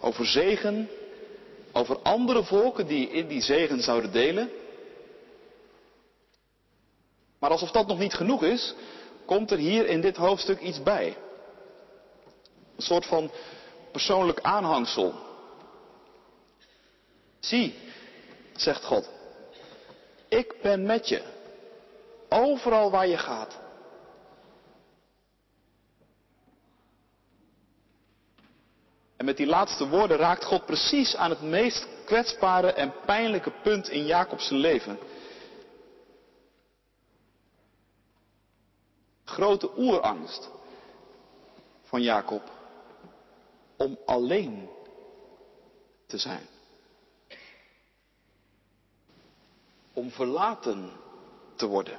over 0.00 0.26
zegen, 0.26 0.88
over 1.72 1.98
andere 2.02 2.44
volken 2.44 2.86
die 2.86 3.10
in 3.10 3.26
die 3.26 3.42
zegen 3.42 3.82
zouden 3.82 4.12
delen. 4.12 4.50
Maar 7.38 7.50
alsof 7.50 7.70
dat 7.70 7.86
nog 7.86 7.98
niet 7.98 8.14
genoeg 8.14 8.42
is, 8.42 8.74
komt 9.26 9.50
er 9.50 9.58
hier 9.58 9.86
in 9.86 10.00
dit 10.00 10.16
hoofdstuk 10.16 10.60
iets 10.60 10.82
bij. 10.82 11.16
Een 12.76 12.82
soort 12.82 13.06
van 13.06 13.30
persoonlijk 13.92 14.40
aanhangsel. 14.40 15.14
Zie, 17.40 17.74
zegt 18.56 18.84
God, 18.84 19.10
ik 20.28 20.54
ben 20.62 20.82
met 20.82 21.08
je. 21.08 21.22
Overal 22.28 22.90
waar 22.90 23.06
je 23.06 23.18
gaat. 23.18 23.58
En 29.16 29.24
met 29.24 29.36
die 29.36 29.46
laatste 29.46 29.88
woorden 29.88 30.16
raakt 30.16 30.44
God 30.44 30.66
precies 30.66 31.16
aan 31.16 31.30
het 31.30 31.42
meest 31.42 31.86
kwetsbare 32.04 32.72
en 32.72 32.94
pijnlijke 33.06 33.52
punt 33.62 33.88
in 33.88 34.06
Jacobs 34.06 34.48
leven. 34.50 34.98
Grote 39.36 39.70
oerangst 39.78 40.50
van 41.82 42.02
Jacob 42.02 42.42
om 43.76 43.98
alleen 44.06 44.68
te 46.06 46.18
zijn. 46.18 46.46
Om 49.92 50.10
verlaten 50.10 50.90
te 51.56 51.66
worden. 51.66 51.98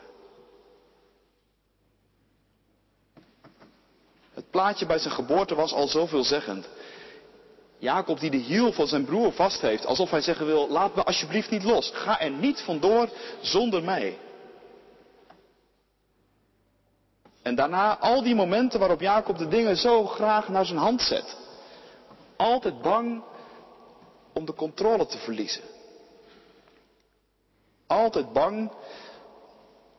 Het 4.33 4.49
plaatje 4.49 4.85
bij 4.85 4.99
zijn 4.99 5.13
geboorte 5.13 5.55
was 5.55 5.73
al 5.73 5.87
zoveelzeggend. 5.87 6.67
Jacob 7.77 8.19
die 8.19 8.31
de 8.31 8.37
hiel 8.37 8.71
van 8.71 8.87
zijn 8.87 9.05
broer 9.05 9.31
vast 9.31 9.61
heeft, 9.61 9.85
alsof 9.85 10.09
hij 10.11 10.21
zeggen 10.21 10.45
wil, 10.45 10.69
laat 10.69 10.95
me 10.95 11.03
alsjeblieft 11.03 11.49
niet 11.49 11.63
los. 11.63 11.91
Ga 11.93 12.19
er 12.19 12.31
niet 12.31 12.61
vandoor 12.61 13.09
zonder 13.41 13.83
mij. 13.83 14.17
En 17.47 17.55
daarna 17.55 17.97
al 17.97 18.21
die 18.23 18.35
momenten 18.35 18.79
waarop 18.79 18.99
Jacob 18.99 19.37
de 19.37 19.47
dingen 19.47 19.77
zo 19.77 20.05
graag 20.05 20.47
naar 20.47 20.65
zijn 20.65 20.77
hand 20.77 21.01
zet. 21.01 21.37
Altijd 22.35 22.81
bang 22.81 23.23
om 24.33 24.45
de 24.45 24.53
controle 24.53 25.05
te 25.05 25.17
verliezen. 25.17 25.63
Altijd 27.85 28.33
bang 28.33 28.71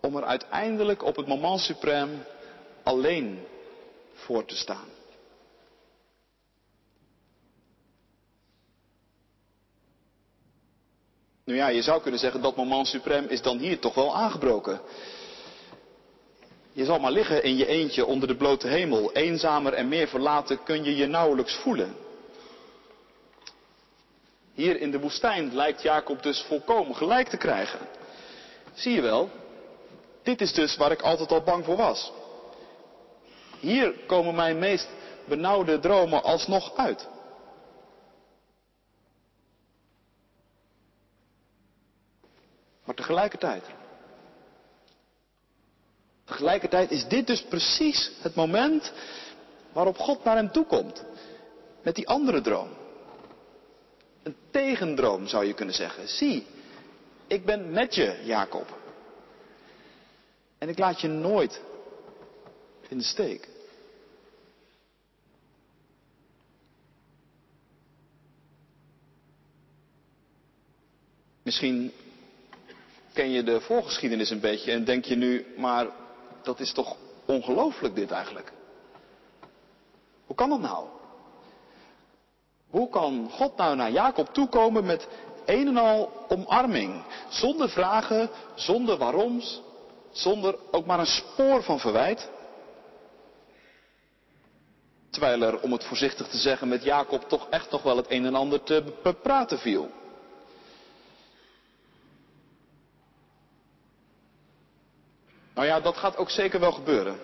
om 0.01 0.17
er 0.17 0.25
uiteindelijk 0.25 1.03
op 1.03 1.17
het 1.17 1.27
moment 1.27 1.73
suprême 1.73 2.27
alleen 2.83 3.47
voor 4.15 4.45
te 4.45 4.57
staan. 4.57 4.89
Nu 11.45 11.55
ja, 11.55 11.69
je 11.69 11.83
zou 11.83 12.03
kunnen 12.03 12.21
zeggen 12.21 12.43
dat 12.43 12.57
moment 12.57 12.97
suprême 12.97 13.29
is 13.29 13.43
dan 13.43 13.59
hier 13.59 13.79
toch 13.79 13.95
wel 13.95 14.17
aangebroken. 14.17 14.81
Je 16.79 16.85
zal 16.85 16.99
maar 16.99 17.13
liggen 17.13 17.43
in 17.43 17.57
je 17.57 17.67
eentje 17.67 18.07
onder 18.07 18.29
de 18.29 18.37
blote 18.37 18.69
hemel. 18.69 19.13
Eenzamer 19.13 19.73
en 19.73 19.89
meer 19.89 20.09
verlaten 20.09 20.63
kun 20.63 20.85
je 20.85 20.97
je 20.97 21.07
nauwelijks 21.07 21.55
voelen. 21.55 21.97
Hier 24.55 24.81
in 24.81 24.91
de 24.91 25.01
woestijn 25.01 25.55
lijkt 25.55 25.83
Jacob 25.83 26.23
dus 26.23 26.43
volkomen 26.43 26.97
gelijk 26.97 27.29
te 27.29 27.37
krijgen. 27.37 27.79
Zie 28.75 28.95
je 28.95 29.01
wel, 29.01 29.31
dit 30.23 30.41
is 30.41 30.53
dus 30.53 30.77
waar 30.77 30.91
ik 30.91 31.03
altijd 31.03 31.33
al 31.33 31.43
bang 31.43 31.65
voor 31.65 31.77
was. 31.77 32.13
Hier 33.61 33.95
komen 34.07 34.35
mijn 34.35 34.59
meest 34.59 34.89
benauwde 35.25 35.79
dromen 35.79 36.23
alsnog 36.23 36.77
uit. 36.77 37.09
Maar 42.85 42.95
tegelijkertijd, 42.95 43.65
tegelijkertijd 46.29 46.91
is 46.91 47.07
dit 47.07 47.27
dus 47.27 47.43
precies 47.43 48.11
het 48.21 48.35
moment 48.35 48.93
waarop 49.73 49.99
God 49.99 50.25
naar 50.25 50.37
hem 50.37 50.53
toe 50.53 50.67
komt. 50.67 51.05
Met 51.83 51.95
die 51.95 52.09
andere 52.09 52.41
droom. 52.41 52.69
Een 54.23 54.37
tegendroom 54.51 55.27
zou 55.27 55.45
je 55.45 55.55
kunnen 55.55 55.75
zeggen. 55.75 56.09
Zie, 56.09 56.47
ik 57.27 57.45
ben 57.45 57.71
met 57.71 57.95
je, 57.95 58.21
Jacob. 58.25 58.77
En 60.59 60.69
ik 60.69 60.79
laat 60.79 61.01
je 61.01 61.09
nooit 61.09 61.61
in 62.89 62.99
de 62.99 63.05
steek. 63.05 63.49
Misschien 71.43 71.93
ken 73.13 73.31
je 73.31 73.43
de 73.43 73.61
voorgeschiedenis 73.61 74.31
een 74.31 74.41
beetje 74.41 74.73
en 74.73 74.85
denk 74.85 75.05
je 75.05 75.17
nu, 75.17 75.47
maar 75.57 75.87
dat 76.49 76.61
is 76.61 76.73
toch 76.73 76.97
ongelooflijk 77.25 77.95
dit 77.95 78.11
eigenlijk. 78.11 78.53
Hoe 80.27 80.37
kan 80.37 80.49
dat 80.49 80.61
nou? 80.61 80.87
Hoe 82.71 82.89
kan 82.89 83.31
God 83.31 83.57
nou 83.57 83.77
naar 83.77 83.91
Jacob 83.91 84.35
toekomen 84.35 84.85
met 84.85 85.09
een 85.45 85.67
en 85.67 85.77
al 85.77 86.13
omarming, 86.29 87.03
zonder 87.29 87.69
vragen, 87.69 88.31
zonder 88.55 88.97
waaroms, 88.97 89.63
zonder 90.11 90.59
ook 90.71 90.87
maar 90.87 90.99
een 90.99 91.07
spoor 91.07 91.63
van 91.63 91.81
verwijt? 91.81 92.31
Terwijl 95.11 95.43
er, 95.43 95.61
om 95.61 95.73
het 95.73 95.85
voorzichtig 95.85 96.29
te 96.29 96.37
zeggen, 96.37 96.69
met 96.69 96.83
Jacob 96.83 97.29
toch 97.29 97.49
echt 97.49 97.71
nog 97.71 97.83
wel 97.83 97.97
het 97.97 98.11
een 98.11 98.27
en 98.27 98.35
ander 98.35 98.63
te 98.63 98.95
bepraten 99.03 99.59
viel. 99.59 99.91
Nou 105.59 105.71
ja, 105.71 105.81
dat 105.81 105.97
gaat 105.97 106.17
ook 106.17 106.31
zeker 106.31 106.61
wel 106.61 106.73
gebeuren. 106.73 107.21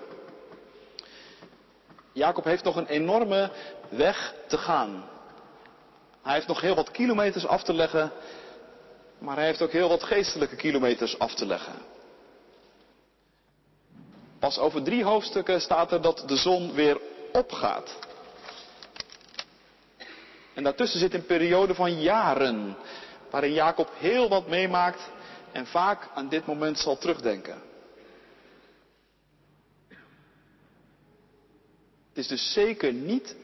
Jacob 2.12 2.45
heeft 2.45 2.64
nog 2.64 2.76
een 2.76 2.87
enorme 2.87 3.50
weg 3.88 4.35
te 4.47 4.59
gaan. 4.59 5.05
Hij 6.23 6.35
heeft 6.35 6.47
nog 6.47 6.61
heel 6.61 6.75
wat 6.75 6.91
kilometers 6.91 7.47
af 7.47 7.62
te 7.62 7.73
leggen, 7.73 8.12
maar 9.19 9.37
hij 9.37 9.45
heeft 9.45 9.62
ook 9.62 9.71
heel 9.71 9.88
wat 9.88 10.03
geestelijke 10.03 10.57
kilometers 10.57 11.19
af 11.19 11.35
te 11.35 11.47
leggen. 11.47 11.75
Pas 14.38 14.59
over 14.59 14.83
drie 14.83 15.05
hoofdstukken 15.05 15.61
staat 15.61 15.93
er 15.93 16.00
dat 16.00 16.25
de 16.26 16.37
zon 16.37 16.73
weer 16.73 17.00
opgaat. 17.33 17.99
En 20.55 20.62
daartussen 20.62 20.99
zit 21.00 21.14
een 21.14 21.26
periode 21.26 21.75
van 21.75 22.00
jaren, 22.00 22.76
waarin 23.31 23.53
Jacob 23.53 23.91
heel 23.99 24.29
wat 24.29 24.49
meemaakt 24.49 25.11
en 25.53 25.67
vaak 25.67 26.09
aan 26.14 26.29
dit 26.29 26.47
moment 26.47 26.79
zal 26.79 26.99
terugdenken. 26.99 27.73
Het 32.14 32.23
is 32.23 32.28
dus 32.28 32.52
zeker 32.52 32.92
niet 32.92 33.37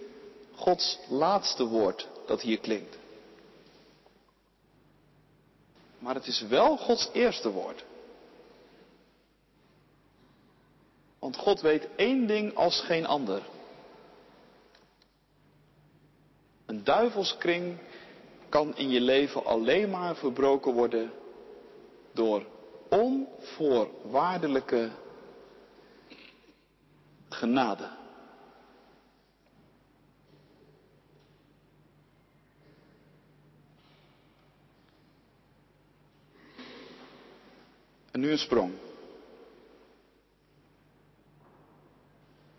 Gods 0.55 0.99
laatste 1.09 1.65
woord 1.65 2.09
dat 2.27 2.41
hier 2.41 2.59
klinkt. 2.59 2.99
Maar 5.99 6.15
het 6.15 6.27
is 6.27 6.41
wel 6.41 6.77
Gods 6.77 7.11
eerste 7.13 7.51
woord. 7.51 7.85
Want 11.19 11.37
God 11.37 11.61
weet 11.61 11.89
één 11.97 12.27
ding 12.27 12.55
als 12.55 12.81
geen 12.81 13.07
ander. 13.07 13.43
Een 16.67 16.85
duivelskring 16.85 17.79
kan 18.49 18.77
in 18.77 18.91
je 18.91 19.01
leven 19.01 19.45
alleen 19.45 19.91
maar 19.91 20.17
verbroken 20.17 20.73
worden 20.73 21.13
door 22.13 22.47
onvoorwaardelijke 22.89 24.91
genade. 27.29 27.99
Nu 38.21 38.31
een 38.31 38.39
sprong. 38.39 38.73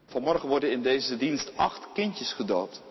Vanmorgen 0.05 0.49
worden 0.49 0.71
in 0.71 0.81
deze 0.81 1.17
dienst 1.17 1.51
acht 1.55 1.87
kindjes 1.93 2.33
gedoopt. 2.33 2.81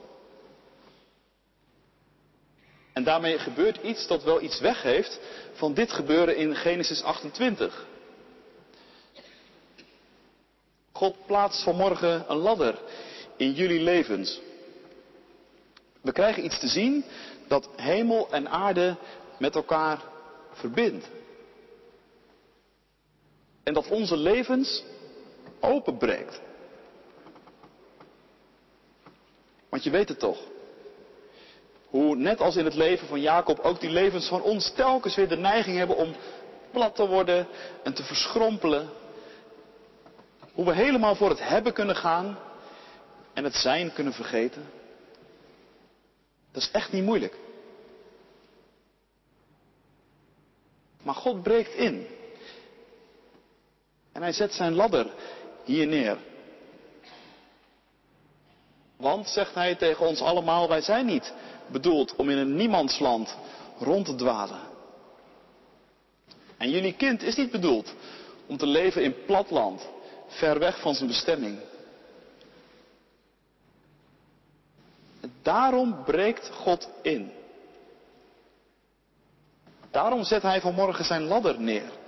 En 2.93 3.05
daarmee 3.05 3.39
gebeurt 3.39 3.83
iets 3.83 4.07
dat 4.07 4.23
wel 4.23 4.41
iets 4.41 4.61
weggeeft 4.61 5.21
van 5.53 5.75
dit 5.75 5.93
gebeuren 5.93 6.37
in 6.37 6.57
Genesis 6.57 7.03
28. 7.03 7.87
God 10.93 11.27
plaatst 11.27 11.63
vanmorgen 11.63 12.25
een 12.29 12.37
ladder 12.37 12.79
in 13.37 13.53
jullie 13.53 13.81
levens. 13.81 14.41
We 16.01 16.13
krijgen 16.13 16.45
iets 16.45 16.59
te 16.59 16.69
zien 16.69 17.05
dat 17.49 17.69
hemel 17.77 18.31
en 18.31 18.49
aarde 18.49 18.97
met 19.39 19.55
elkaar 19.55 20.03
verbindt. 20.53 21.09
En 23.63 23.75
dat 23.75 23.89
onze 23.89 24.17
levens 24.17 24.85
openbreekt. 25.61 26.41
Want 29.69 29.85
je 29.85 29.91
weet 29.91 30.09
het 30.09 30.19
toch. 30.19 30.39
Hoe 31.87 32.17
net 32.17 32.41
als 32.41 32.57
in 32.57 32.65
het 32.65 32.75
leven 32.75 33.09
van 33.09 33.21
Jacob 33.21 33.59
ook 33.59 33.81
die 33.81 33.91
levens 33.91 34.29
van 34.29 34.43
ons 34.43 34.73
telkens 34.73 35.15
weer 35.15 35.29
de 35.29 35.37
neiging 35.37 35.77
hebben 35.77 35.97
om 35.97 36.15
plat 36.71 36.95
te 36.95 37.07
worden 37.07 37.47
en 37.83 37.95
te 37.95 38.03
verschrompelen. 38.03 38.89
Hoe 40.53 40.65
we 40.65 40.75
helemaal 40.75 41.15
voor 41.15 41.29
het 41.29 41.49
hebben 41.49 41.73
kunnen 41.73 41.97
gaan 41.97 42.39
en 43.33 43.45
het 43.45 43.55
zijn 43.55 43.93
kunnen 43.93 44.13
vergeten. 44.13 44.71
Dat 46.53 46.63
is 46.63 46.71
echt 46.71 46.93
niet 46.93 47.05
moeilijk. 47.05 47.37
Maar 51.03 51.15
God 51.15 51.43
breekt 51.43 51.75
in. 51.75 52.07
En 54.13 54.23
hij 54.23 54.33
zet 54.33 54.53
zijn 54.53 54.75
ladder 54.75 55.07
hier 55.65 55.87
neer. 55.87 56.17
Want, 58.97 59.29
zegt 59.29 59.55
hij 59.55 59.75
tegen 59.75 60.07
ons 60.07 60.21
allemaal, 60.21 60.69
wij 60.69 60.81
zijn 60.81 61.07
niet 61.07 61.33
bedoeld 61.67 62.17
om 62.17 62.31
in 62.31 62.39
een 62.39 62.57
niemandsland 62.57 63.37
rond 63.79 64.07
te 64.07 64.15
dwalen. 64.15 64.61
En 66.57 66.71
jullie 66.71 66.95
kind 66.95 67.23
is 67.23 67.37
niet 67.37 67.51
bedoeld 67.51 67.95
om 68.47 68.57
te 68.57 68.67
leven 68.67 69.03
in 69.03 69.25
platland, 69.27 69.89
ver 70.27 70.59
weg 70.59 70.81
van 70.81 70.95
zijn 70.95 71.09
bestemming. 71.09 71.59
Daarom 75.43 76.05
breekt 76.05 76.51
God 76.51 76.89
in. 77.03 77.33
Daarom 79.91 80.25
zet 80.25 80.43
hij 80.43 80.61
vanmorgen 80.61 81.05
zijn 81.05 81.23
ladder 81.23 81.61
neer. 81.61 82.00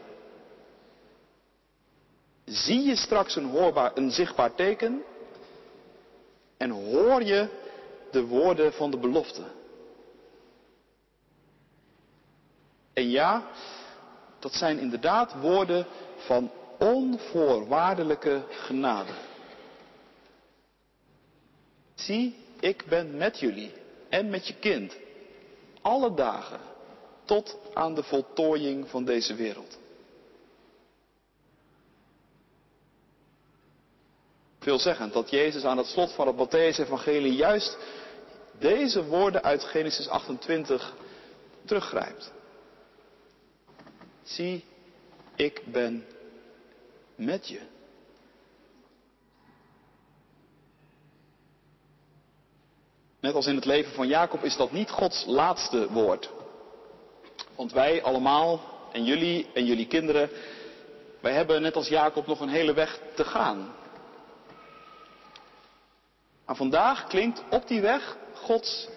Zie 2.53 2.83
je 2.83 2.97
straks 2.97 3.37
een, 3.37 3.73
een 3.95 4.11
zichtbaar 4.11 4.55
teken 4.55 5.03
en 6.57 6.71
hoor 6.71 7.23
je 7.23 7.49
de 8.11 8.25
woorden 8.27 8.73
van 8.73 8.91
de 8.91 8.99
belofte. 8.99 9.43
En 12.93 13.11
ja, 13.11 13.47
dat 14.39 14.55
zijn 14.55 14.79
inderdaad 14.79 15.35
woorden 15.41 15.87
van 16.17 16.51
onvoorwaardelijke 16.79 18.45
genade. 18.49 19.13
Zie, 21.95 22.37
ik 22.61 22.85
ben 22.89 23.17
met 23.17 23.39
jullie 23.39 23.73
en 24.09 24.31
met 24.31 24.47
je 24.47 24.55
kind 24.55 24.97
alle 25.83 26.15
dagen 26.15 26.61
tot 27.25 27.57
aan 27.75 27.95
de 27.95 28.03
voltooiing 28.03 28.89
van 28.89 29.05
deze 29.05 29.35
wereld. 29.35 29.79
Veelzeggend 34.63 35.13
dat 35.13 35.31
Jezus 35.31 35.65
aan 35.65 35.77
het 35.77 35.87
slot 35.87 36.13
van 36.13 36.27
het 36.27 36.37
Matthäus-evangelie 36.37 37.35
juist 37.35 37.77
deze 38.59 39.05
woorden 39.05 39.43
uit 39.43 39.65
Genesis 39.65 40.09
28 40.09 40.95
teruggrijpt. 41.65 42.33
Zie, 44.23 44.65
ik 45.37 45.63
ben 45.67 46.07
met 47.15 47.49
je. 47.49 47.61
Net 53.21 53.35
als 53.35 53.47
in 53.47 53.55
het 53.55 53.65
leven 53.65 53.93
van 53.93 54.09
Jacob 54.09 54.45
is 54.45 54.57
dat 54.57 54.73
niet 54.73 54.91
Gods 54.91 55.25
laatste 55.27 55.93
woord. 55.93 56.31
Want 57.57 57.73
wij 57.73 58.03
allemaal, 58.03 58.61
en 58.93 59.05
jullie 59.05 59.47
en 59.55 59.65
jullie 59.65 59.87
kinderen, 59.87 60.31
wij 61.21 61.33
hebben 61.33 61.63
net 61.63 61.77
als 61.77 61.89
Jacob 61.89 62.27
nog 62.27 62.41
een 62.41 62.49
hele 62.49 62.73
weg 62.73 63.01
te 63.15 63.25
gaan. 63.25 63.75
Maar 66.47 66.57
vandaag 66.57 67.07
klinkt 67.07 67.43
op 67.51 67.67
die 67.67 67.81
weg 67.81 68.17
Gods 68.35 68.89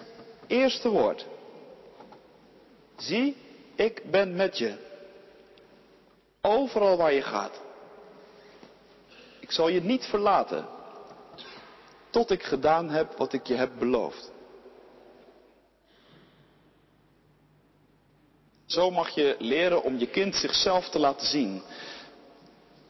eerste 0.48 0.90
woord. 0.90 1.26
Zie, 2.98 3.38
ik 3.76 4.12
ben 4.12 4.36
met 4.36 4.58
je. 4.58 4.78
Overal 6.42 6.98
waar 6.98 7.14
je 7.14 7.22
gaat. 7.22 7.62
Ik 9.40 9.52
zal 9.52 9.68
je 9.68 9.82
niet 9.82 10.06
verlaten. 10.06 10.68
Tot 12.10 12.32
ik 12.32 12.44
gedaan 12.44 12.90
heb 12.90 13.18
wat 13.18 13.34
ik 13.34 13.48
je 13.48 13.54
heb 13.54 13.72
beloofd. 13.80 14.32
Zo 18.66 18.92
mag 18.92 19.10
je 19.10 19.36
leren 19.40 19.84
om 19.84 19.98
je 19.98 20.08
kind 20.08 20.36
zichzelf 20.36 20.90
te 20.90 21.00
laten 21.00 21.28
zien. 21.28 21.62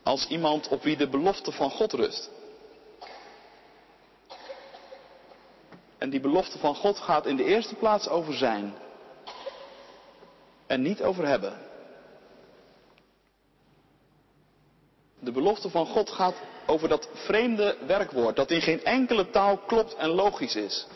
Als 0.03 0.27
iemand 0.27 0.67
op 0.67 0.83
wie 0.83 0.97
de 0.97 1.09
belofte 1.09 1.51
van 1.51 1.69
God 1.69 1.93
rust. 1.93 2.29
En 6.05 6.11
die 6.11 6.19
belofte 6.19 6.57
van 6.57 6.75
God 6.75 6.99
gaat 6.99 7.25
in 7.25 7.35
de 7.35 7.43
eerste 7.43 7.75
plaats 7.75 8.07
over 8.07 8.33
zijn. 8.33 8.73
En 10.67 10.81
niet 10.81 11.01
over 11.01 11.27
hebben. 11.27 11.53
De 15.19 15.31
belofte 15.31 15.69
van 15.69 15.85
God 15.85 16.09
gaat 16.09 16.35
over 16.65 16.89
dat 16.89 17.09
vreemde 17.13 17.77
werkwoord 17.87 18.35
dat 18.35 18.51
in 18.51 18.61
geen 18.61 18.83
enkele 18.83 19.29
taal 19.29 19.57
klopt 19.57 19.95
en 19.95 20.09
logisch 20.09 20.55
is. 20.55 20.87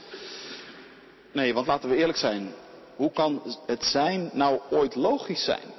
Nee, 1.32 1.54
want 1.54 1.68
laten 1.68 1.90
we 1.90 1.96
eerlijk 1.96 2.18
zijn. 2.18 2.54
Hoe 2.96 3.12
kan 3.12 3.58
het 3.66 3.84
zijn 3.84 4.30
nou 4.34 4.60
ooit 4.70 4.96
logisch 4.96 5.44
zijn? 5.44 5.74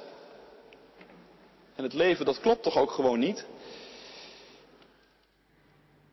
En 1.75 1.83
het 1.83 1.93
leven, 1.93 2.25
dat 2.25 2.39
klopt 2.39 2.63
toch 2.63 2.77
ook 2.77 2.91
gewoon 2.91 3.19
niet? 3.19 3.45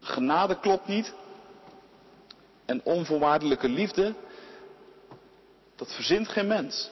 Genade 0.00 0.61
klopt 0.61 0.87
niet. 0.87 1.14
En 2.68 2.81
onvoorwaardelijke 2.85 3.68
liefde, 3.68 4.14
dat 5.76 5.94
verzint 5.94 6.28
geen 6.28 6.46
mens. 6.46 6.90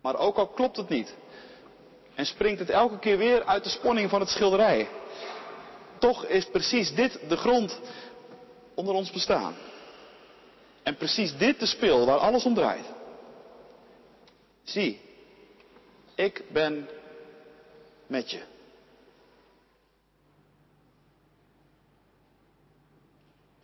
Maar 0.00 0.16
ook 0.16 0.36
al 0.36 0.48
klopt 0.48 0.76
het 0.76 0.88
niet. 0.88 1.14
En 2.14 2.26
springt 2.26 2.58
het 2.58 2.70
elke 2.70 2.98
keer 2.98 3.18
weer 3.18 3.44
uit 3.44 3.64
de 3.64 3.70
spanning 3.70 4.10
van 4.10 4.20
het 4.20 4.28
schilderij. 4.28 4.88
Toch 5.98 6.24
is 6.24 6.44
precies 6.44 6.94
dit 6.94 7.20
de 7.28 7.36
grond 7.36 7.80
onder 8.74 8.94
ons 8.94 9.10
bestaan. 9.10 9.54
En 10.82 10.96
precies 10.96 11.36
dit 11.36 11.60
de 11.60 11.66
spil 11.66 12.06
waar 12.06 12.18
alles 12.18 12.44
om 12.44 12.54
draait. 12.54 12.86
Zie, 14.62 15.00
ik 16.14 16.44
ben 16.52 16.88
met 18.06 18.30
je. 18.30 18.42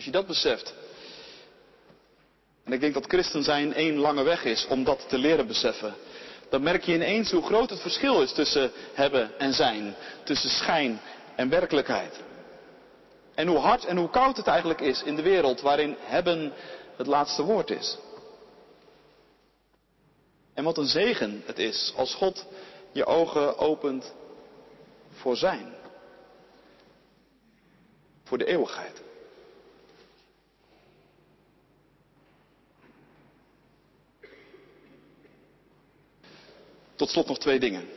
Je 0.07 0.13
dat 0.13 0.27
beseft. 0.27 0.75
En 2.65 2.73
ik 2.73 2.81
denk 2.81 2.95
dat 2.95 3.07
christen 3.07 3.43
zijn 3.43 3.75
één 3.75 3.97
lange 3.97 4.23
weg 4.23 4.45
is 4.45 4.67
om 4.67 4.85
dat 4.85 5.09
te 5.09 5.19
leren 5.19 5.47
beseffen. 5.47 5.95
Dan 6.51 6.63
merk 6.63 6.85
je 6.85 6.95
ineens 6.95 7.31
hoe 7.31 7.43
groot 7.43 7.71
het 7.71 7.81
verschil 7.81 8.23
is 8.23 8.33
tussen 8.33 8.73
hebben 8.95 9.39
en 9.39 9.53
zijn. 9.53 9.95
Tussen 10.25 10.51
schijn 10.51 11.01
en 11.37 11.49
werkelijkheid. 11.49 12.21
En 13.35 13.47
hoe 13.47 13.59
hard 13.59 13.85
en 13.85 13.97
hoe 13.97 14.11
koud 14.11 14.37
het 14.37 14.47
eigenlijk 14.47 14.81
is 14.81 15.03
in 15.03 15.17
de 15.17 15.23
wereld 15.23 15.61
waarin 15.61 15.97
hebben 16.01 16.53
het 16.97 17.07
laatste 17.07 17.43
woord 17.43 17.71
is. 17.71 17.99
En 20.55 20.65
wat 20.65 20.79
een 20.79 20.87
zegen 20.87 21.43
het 21.47 21.59
is 21.59 21.93
als 21.97 22.15
God 22.15 22.47
je 22.93 23.07
ogen 23.07 23.59
opent 23.59 24.15
voor 25.11 25.37
zijn. 25.37 25.75
Voor 28.25 28.39
de 28.39 28.47
eeuwigheid. 28.47 29.05
Tot 36.97 37.11
slot 37.11 37.27
nog 37.27 37.39
twee 37.39 37.59
dingen. 37.59 37.89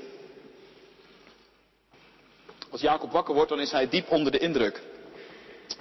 Als 2.69 2.81
Jacob 2.81 3.11
wakker 3.11 3.33
wordt, 3.33 3.49
dan 3.49 3.59
is 3.59 3.71
hij 3.71 3.89
diep 3.89 4.11
onder 4.11 4.31
de 4.31 4.37
indruk. 4.37 4.81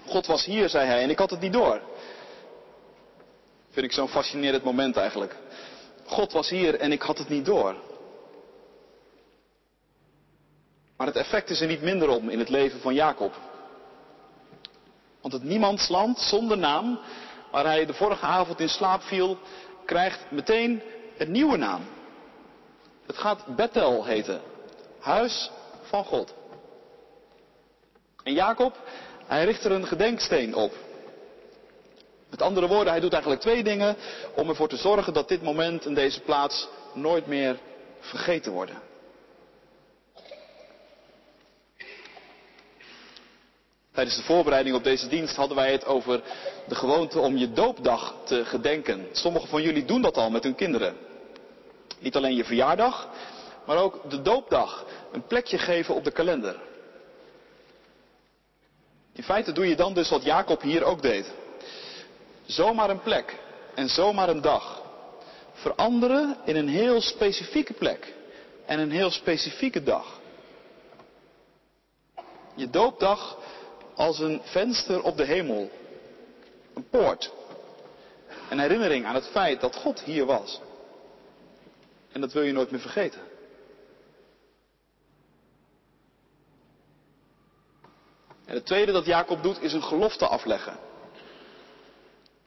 God 0.07 0.27
was 0.27 0.45
hier, 0.45 0.69
zei 0.69 0.87
hij, 0.87 1.03
en 1.03 1.11
ik 1.11 1.19
had 1.19 1.31
het 1.31 1.41
niet 1.41 1.53
door. 1.53 1.81
Vind 3.71 3.87
ik 3.87 3.93
zo'n 3.93 4.09
fascinerend 4.09 4.65
moment 4.65 4.97
eigenlijk. 4.97 5.37
God 6.05 6.33
was 6.33 6.49
hier 6.49 6.75
en 6.75 6.93
ik 6.93 7.03
had 7.03 7.19
het 7.19 7.29
niet 7.29 7.45
door. 7.45 7.77
Maar 10.97 11.07
het 11.07 11.17
effect 11.17 11.51
is 11.51 11.61
er 11.61 11.67
niet 11.67 11.83
minder 11.83 12.09
om 12.09 12.29
in 12.29 12.39
het 12.39 12.49
leven 12.49 12.81
van 12.81 12.95
Jacob. 12.95 13.35
Want 15.21 15.33
het 15.35 15.43
niemandsland 15.43 16.19
zonder 16.19 16.59
naam, 16.59 17.01
waar 17.51 17.65
hij 17.65 17.87
de 17.87 17.95
vorige 17.95 18.25
avond 18.25 18.61
in 18.61 18.69
slaap 18.69 19.03
viel, 19.03 19.39
krijgt 19.85 20.31
meteen 20.31 20.83
een 21.19 21.31
nieuwe 21.31 21.57
naam. 21.57 21.98
Het 23.09 23.19
gaat 23.19 23.57
Bethel 23.57 24.05
heten. 24.05 24.41
Huis 24.99 25.51
van 25.83 26.05
God. 26.05 26.35
En 28.23 28.33
Jacob, 28.33 28.77
hij 29.27 29.45
richt 29.45 29.65
er 29.65 29.73
een 29.73 29.87
gedenksteen 29.87 30.55
op. 30.55 30.73
Met 32.31 32.43
andere 32.43 32.67
woorden, 32.67 32.93
hij 32.93 33.01
doet 33.01 33.13
eigenlijk 33.13 33.43
twee 33.43 33.63
dingen 33.63 33.97
om 34.35 34.49
ervoor 34.49 34.69
te 34.69 34.77
zorgen 34.77 35.13
dat 35.13 35.29
dit 35.29 35.43
moment 35.43 35.87
en 35.87 35.95
deze 35.95 36.21
plaats 36.21 36.69
nooit 36.93 37.27
meer 37.27 37.59
vergeten 38.01 38.53
worden. 38.53 38.83
Tijdens 43.93 44.17
de 44.17 44.23
voorbereiding 44.23 44.77
op 44.77 44.85
deze 44.85 45.09
dienst 45.09 45.37
hadden 45.37 45.57
wij 45.57 45.73
het 45.73 45.87
over 45.87 46.23
de 46.67 46.75
gewoonte 46.75 47.19
om 47.19 47.37
je 47.37 47.53
doopdag 47.53 48.15
te 48.25 48.45
gedenken. 48.45 49.07
Sommigen 49.13 49.49
van 49.49 49.63
jullie 49.63 49.85
doen 49.85 50.03
dat 50.03 50.17
al 50.17 50.31
met 50.31 50.43
hun 50.43 50.55
kinderen. 50.55 51.08
Niet 51.99 52.17
alleen 52.17 52.35
je 52.35 52.45
verjaardag, 52.45 53.09
maar 53.67 53.77
ook 53.77 54.11
de 54.11 54.23
doopdag. 54.23 54.87
Een 55.13 55.27
plekje 55.27 55.59
geven 55.59 55.95
op 55.95 56.05
de 56.05 56.11
kalender. 56.11 56.57
In 59.13 59.23
feite 59.23 59.53
doe 59.53 59.69
je 59.69 59.77
dan 59.77 59.95
dus 59.95 60.11
wat 60.11 60.23
Jacob 60.23 60.63
hier 60.63 60.85
ook 60.85 61.03
deed. 61.03 61.33
Zomaar 62.47 62.91
een 62.91 63.03
plek 63.03 63.37
en 63.75 63.89
zomaar 63.89 64.29
een 64.29 64.41
dag. 64.41 64.83
Veranderen 65.53 66.37
in 66.45 66.57
een 66.57 66.69
heel 66.69 67.01
specifieke 67.01 67.73
plek 67.73 68.15
en 68.67 68.79
een 68.79 68.91
heel 68.91 69.11
specifieke 69.11 69.83
dag. 69.83 70.21
Je 72.55 72.71
doopdag 72.71 73.39
als 73.95 74.19
een 74.19 74.41
venster 74.45 75.03
op 75.03 75.17
de 75.17 75.25
hemel. 75.25 75.71
Een 76.75 76.89
poort. 76.89 77.33
Een 78.51 78.59
herinnering 78.59 79.07
aan 79.07 79.15
het 79.15 79.29
feit 79.29 79.61
dat 79.61 79.77
God 79.77 80.01
hier 80.01 80.25
was. 80.25 80.61
En 82.13 82.21
dat 82.21 82.33
wil 82.33 82.43
je 82.43 82.53
nooit 82.53 82.71
meer 82.71 82.81
vergeten. 82.81 83.21
En 88.45 88.55
het 88.55 88.67
tweede 88.67 88.93
dat 88.93 89.07
Jacob 89.07 89.43
doet 89.43 89.63
is 89.63 89.73
een 89.73 89.83
gelofte 89.83 90.27
afleggen. 90.27 90.79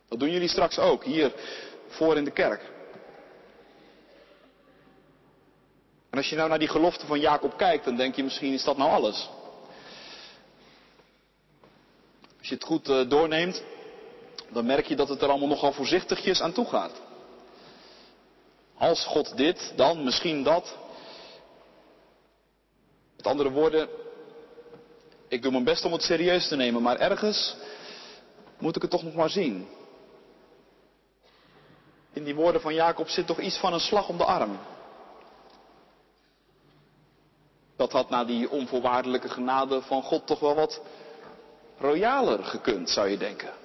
Dat 0.10 0.19
doen 0.19 0.32
jullie 0.32 0.47
straks 0.47 0.80
ook, 0.80 1.04
hier 1.04 1.34
voor 1.88 2.17
in 2.17 2.24
de 2.24 2.32
kerk. 2.32 2.62
En 6.10 6.17
als 6.17 6.30
je 6.30 6.36
nou 6.36 6.50
naar 6.50 6.60
die 6.60 6.67
gelofte 6.67 7.06
van 7.06 7.19
Jacob 7.19 7.58
kijkt, 7.58 7.86
dan 7.86 7.95
denk 7.95 8.15
je 8.15 8.24
misschien 8.24 8.54
is 8.54 8.63
dat 8.63 8.78
nou 8.78 8.91
alles. 8.91 9.30
Als 12.39 12.47
je 12.47 12.56
het 12.56 12.63
goed 12.63 12.89
uh, 12.89 13.10
doorneemt, 13.10 13.63
dan 14.50 14.65
merk 14.65 14.86
je 14.86 14.95
dat 14.95 15.10
het 15.10 15.21
er 15.21 15.30
allemaal 15.30 15.47
nogal 15.47 15.71
voorzichtigjes 15.71 16.41
aan 16.41 16.54
toe 16.54 16.65
gaat. 16.65 17.02
Als 18.82 19.06
God 19.06 19.38
dit, 19.38 19.74
dan 19.76 20.04
misschien 20.04 20.44
dat. 20.44 20.78
Met 23.15 23.28
andere 23.28 23.52
woorden, 23.52 23.89
ik 25.28 25.41
doe 25.41 25.52
mijn 25.52 25.63
best 25.63 25.86
om 25.86 25.91
het 25.91 26.02
serieus 26.02 26.48
te 26.48 26.56
nemen, 26.56 26.82
maar 26.82 26.96
ergens 26.96 27.56
moet 28.58 28.76
ik 28.76 28.82
het 28.82 28.91
toch 28.91 29.04
nog 29.04 29.13
maar 29.13 29.30
zien. 29.30 29.67
In 32.13 32.24
die 32.24 32.36
woorden 32.36 32.62
van 32.62 32.74
Jacob 32.74 33.08
zit 33.08 33.28
toch 33.28 33.39
iets 33.39 33.58
van 33.58 33.74
een 33.74 33.80
slag 33.80 34.10
om 34.10 34.17
de 34.17 34.26
arm. 34.26 34.60
Dat 37.76 37.91
had 37.91 38.10
na 38.10 38.26
die 38.26 38.50
onvoorwaardelijke 38.50 39.30
genade 39.30 39.82
van 39.82 40.04
God 40.04 40.28
toch 40.28 40.39
wel 40.39 40.56
wat 40.56 40.82
royaler 41.78 42.44
gekund, 42.44 42.89
zou 42.89 43.10
je 43.10 43.17
denken. 43.17 43.61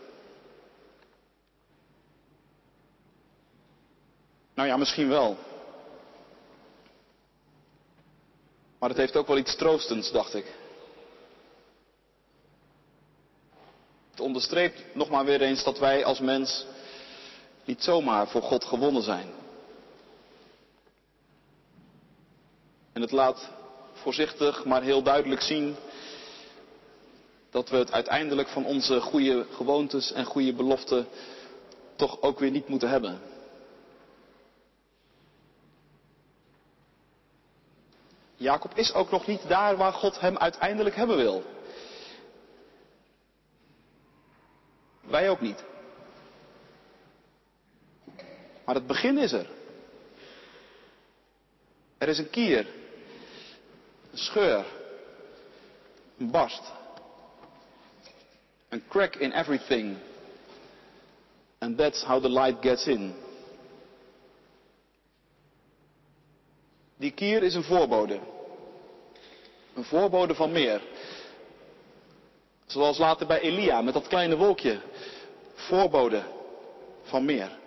Nou 4.57 4.69
ja, 4.69 4.77
misschien 4.77 5.09
wel. 5.09 5.37
Maar 8.79 8.89
het 8.89 8.99
heeft 8.99 9.17
ook 9.17 9.27
wel 9.27 9.39
iets 9.39 9.57
troostends, 9.57 10.13
dacht 10.13 10.35
ik. 10.35 10.55
Het 14.11 14.21
onderstreept 14.21 14.95
nog 14.95 15.09
maar 15.09 15.25
weer 15.25 15.43
eens 15.43 15.65
dat 15.65 15.79
wij 15.79 16.05
als 16.05 16.19
mens 16.19 16.67
niet 17.65 17.83
zomaar 17.83 18.29
voor 18.29 18.43
God 18.43 18.65
gewonnen 18.65 19.03
zijn. 19.03 19.29
En 22.93 23.01
het 23.01 23.13
laat 23.13 23.51
voorzichtig 23.93 24.65
maar 24.65 24.83
heel 24.83 25.03
duidelijk 25.03 25.41
zien 25.41 25.77
dat 27.51 27.69
we 27.69 27.77
het 27.77 27.93
uiteindelijk 27.93 28.49
van 28.49 28.65
onze 28.65 29.01
goede 29.01 29.47
gewoontes 29.51 30.13
en 30.13 30.25
goede 30.25 30.53
beloften 30.53 31.09
toch 31.97 32.21
ook 32.21 32.39
weer 32.39 32.51
niet 32.51 32.69
moeten 32.69 32.89
hebben. 32.89 33.36
Jacob 38.37 38.75
is 38.75 38.93
ook 38.93 39.11
nog 39.11 39.27
niet 39.27 39.49
daar 39.49 39.77
waar 39.77 39.93
God 39.93 40.21
hem 40.21 40.37
uiteindelijk 40.39 40.97
hebben 40.97 41.17
wil. 41.17 41.45
Wij 45.01 45.31
ook 45.31 45.41
niet. 45.41 45.65
Maar 48.65 48.75
het 48.75 48.87
begin 48.87 49.19
is 49.19 49.33
er. 49.33 49.47
Er 51.99 52.09
is 52.09 52.19
een 52.19 52.31
kier, 52.31 52.67
een 54.13 54.19
scheur, 54.19 54.65
een 56.19 56.31
barst, 56.31 56.73
een 58.69 58.83
crack 58.89 59.15
in 59.15 59.33
everything. 59.33 59.97
And 61.59 61.79
that's 61.79 62.03
how 62.03 62.23
the 62.23 62.31
light 62.31 62.63
gets 62.63 62.87
in. 62.87 63.15
Die 66.97 67.11
kier 67.11 67.43
is 67.43 67.55
een 67.55 67.65
voorbode. 67.65 68.21
Een 69.75 69.85
voorbode 69.85 70.35
van 70.35 70.53
meer. 70.53 70.83
Zoals 72.67 72.99
later 72.99 73.27
bij 73.27 73.41
Elia 73.41 73.83
met 73.83 73.95
dat 73.95 74.07
kleine 74.07 74.37
wolkje. 74.37 74.81
Voorbode 75.55 76.23
van 77.03 77.25
meer. 77.25 77.59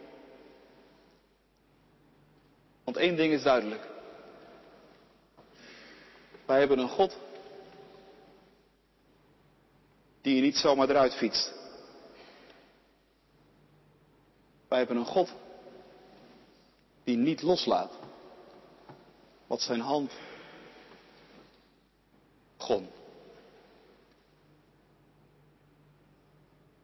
Want 2.83 2.97
één 2.97 3.15
ding 3.15 3.33
is 3.33 3.43
duidelijk. 3.43 3.87
Wij 6.45 6.59
hebben 6.59 6.79
een 6.79 6.89
God 6.89 7.17
die 10.21 10.35
je 10.35 10.41
niet 10.41 10.57
zomaar 10.57 10.89
eruit 10.89 11.13
fietst. 11.15 11.53
Wij 14.67 14.77
hebben 14.77 14.97
een 14.97 15.05
God 15.05 15.33
die 17.03 17.17
niet 17.17 17.41
loslaat 17.41 17.91
wat 19.49 19.61
zijn 19.61 19.79
hand 19.79 20.13
begon. 22.57 22.89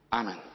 Amen. 0.10 0.55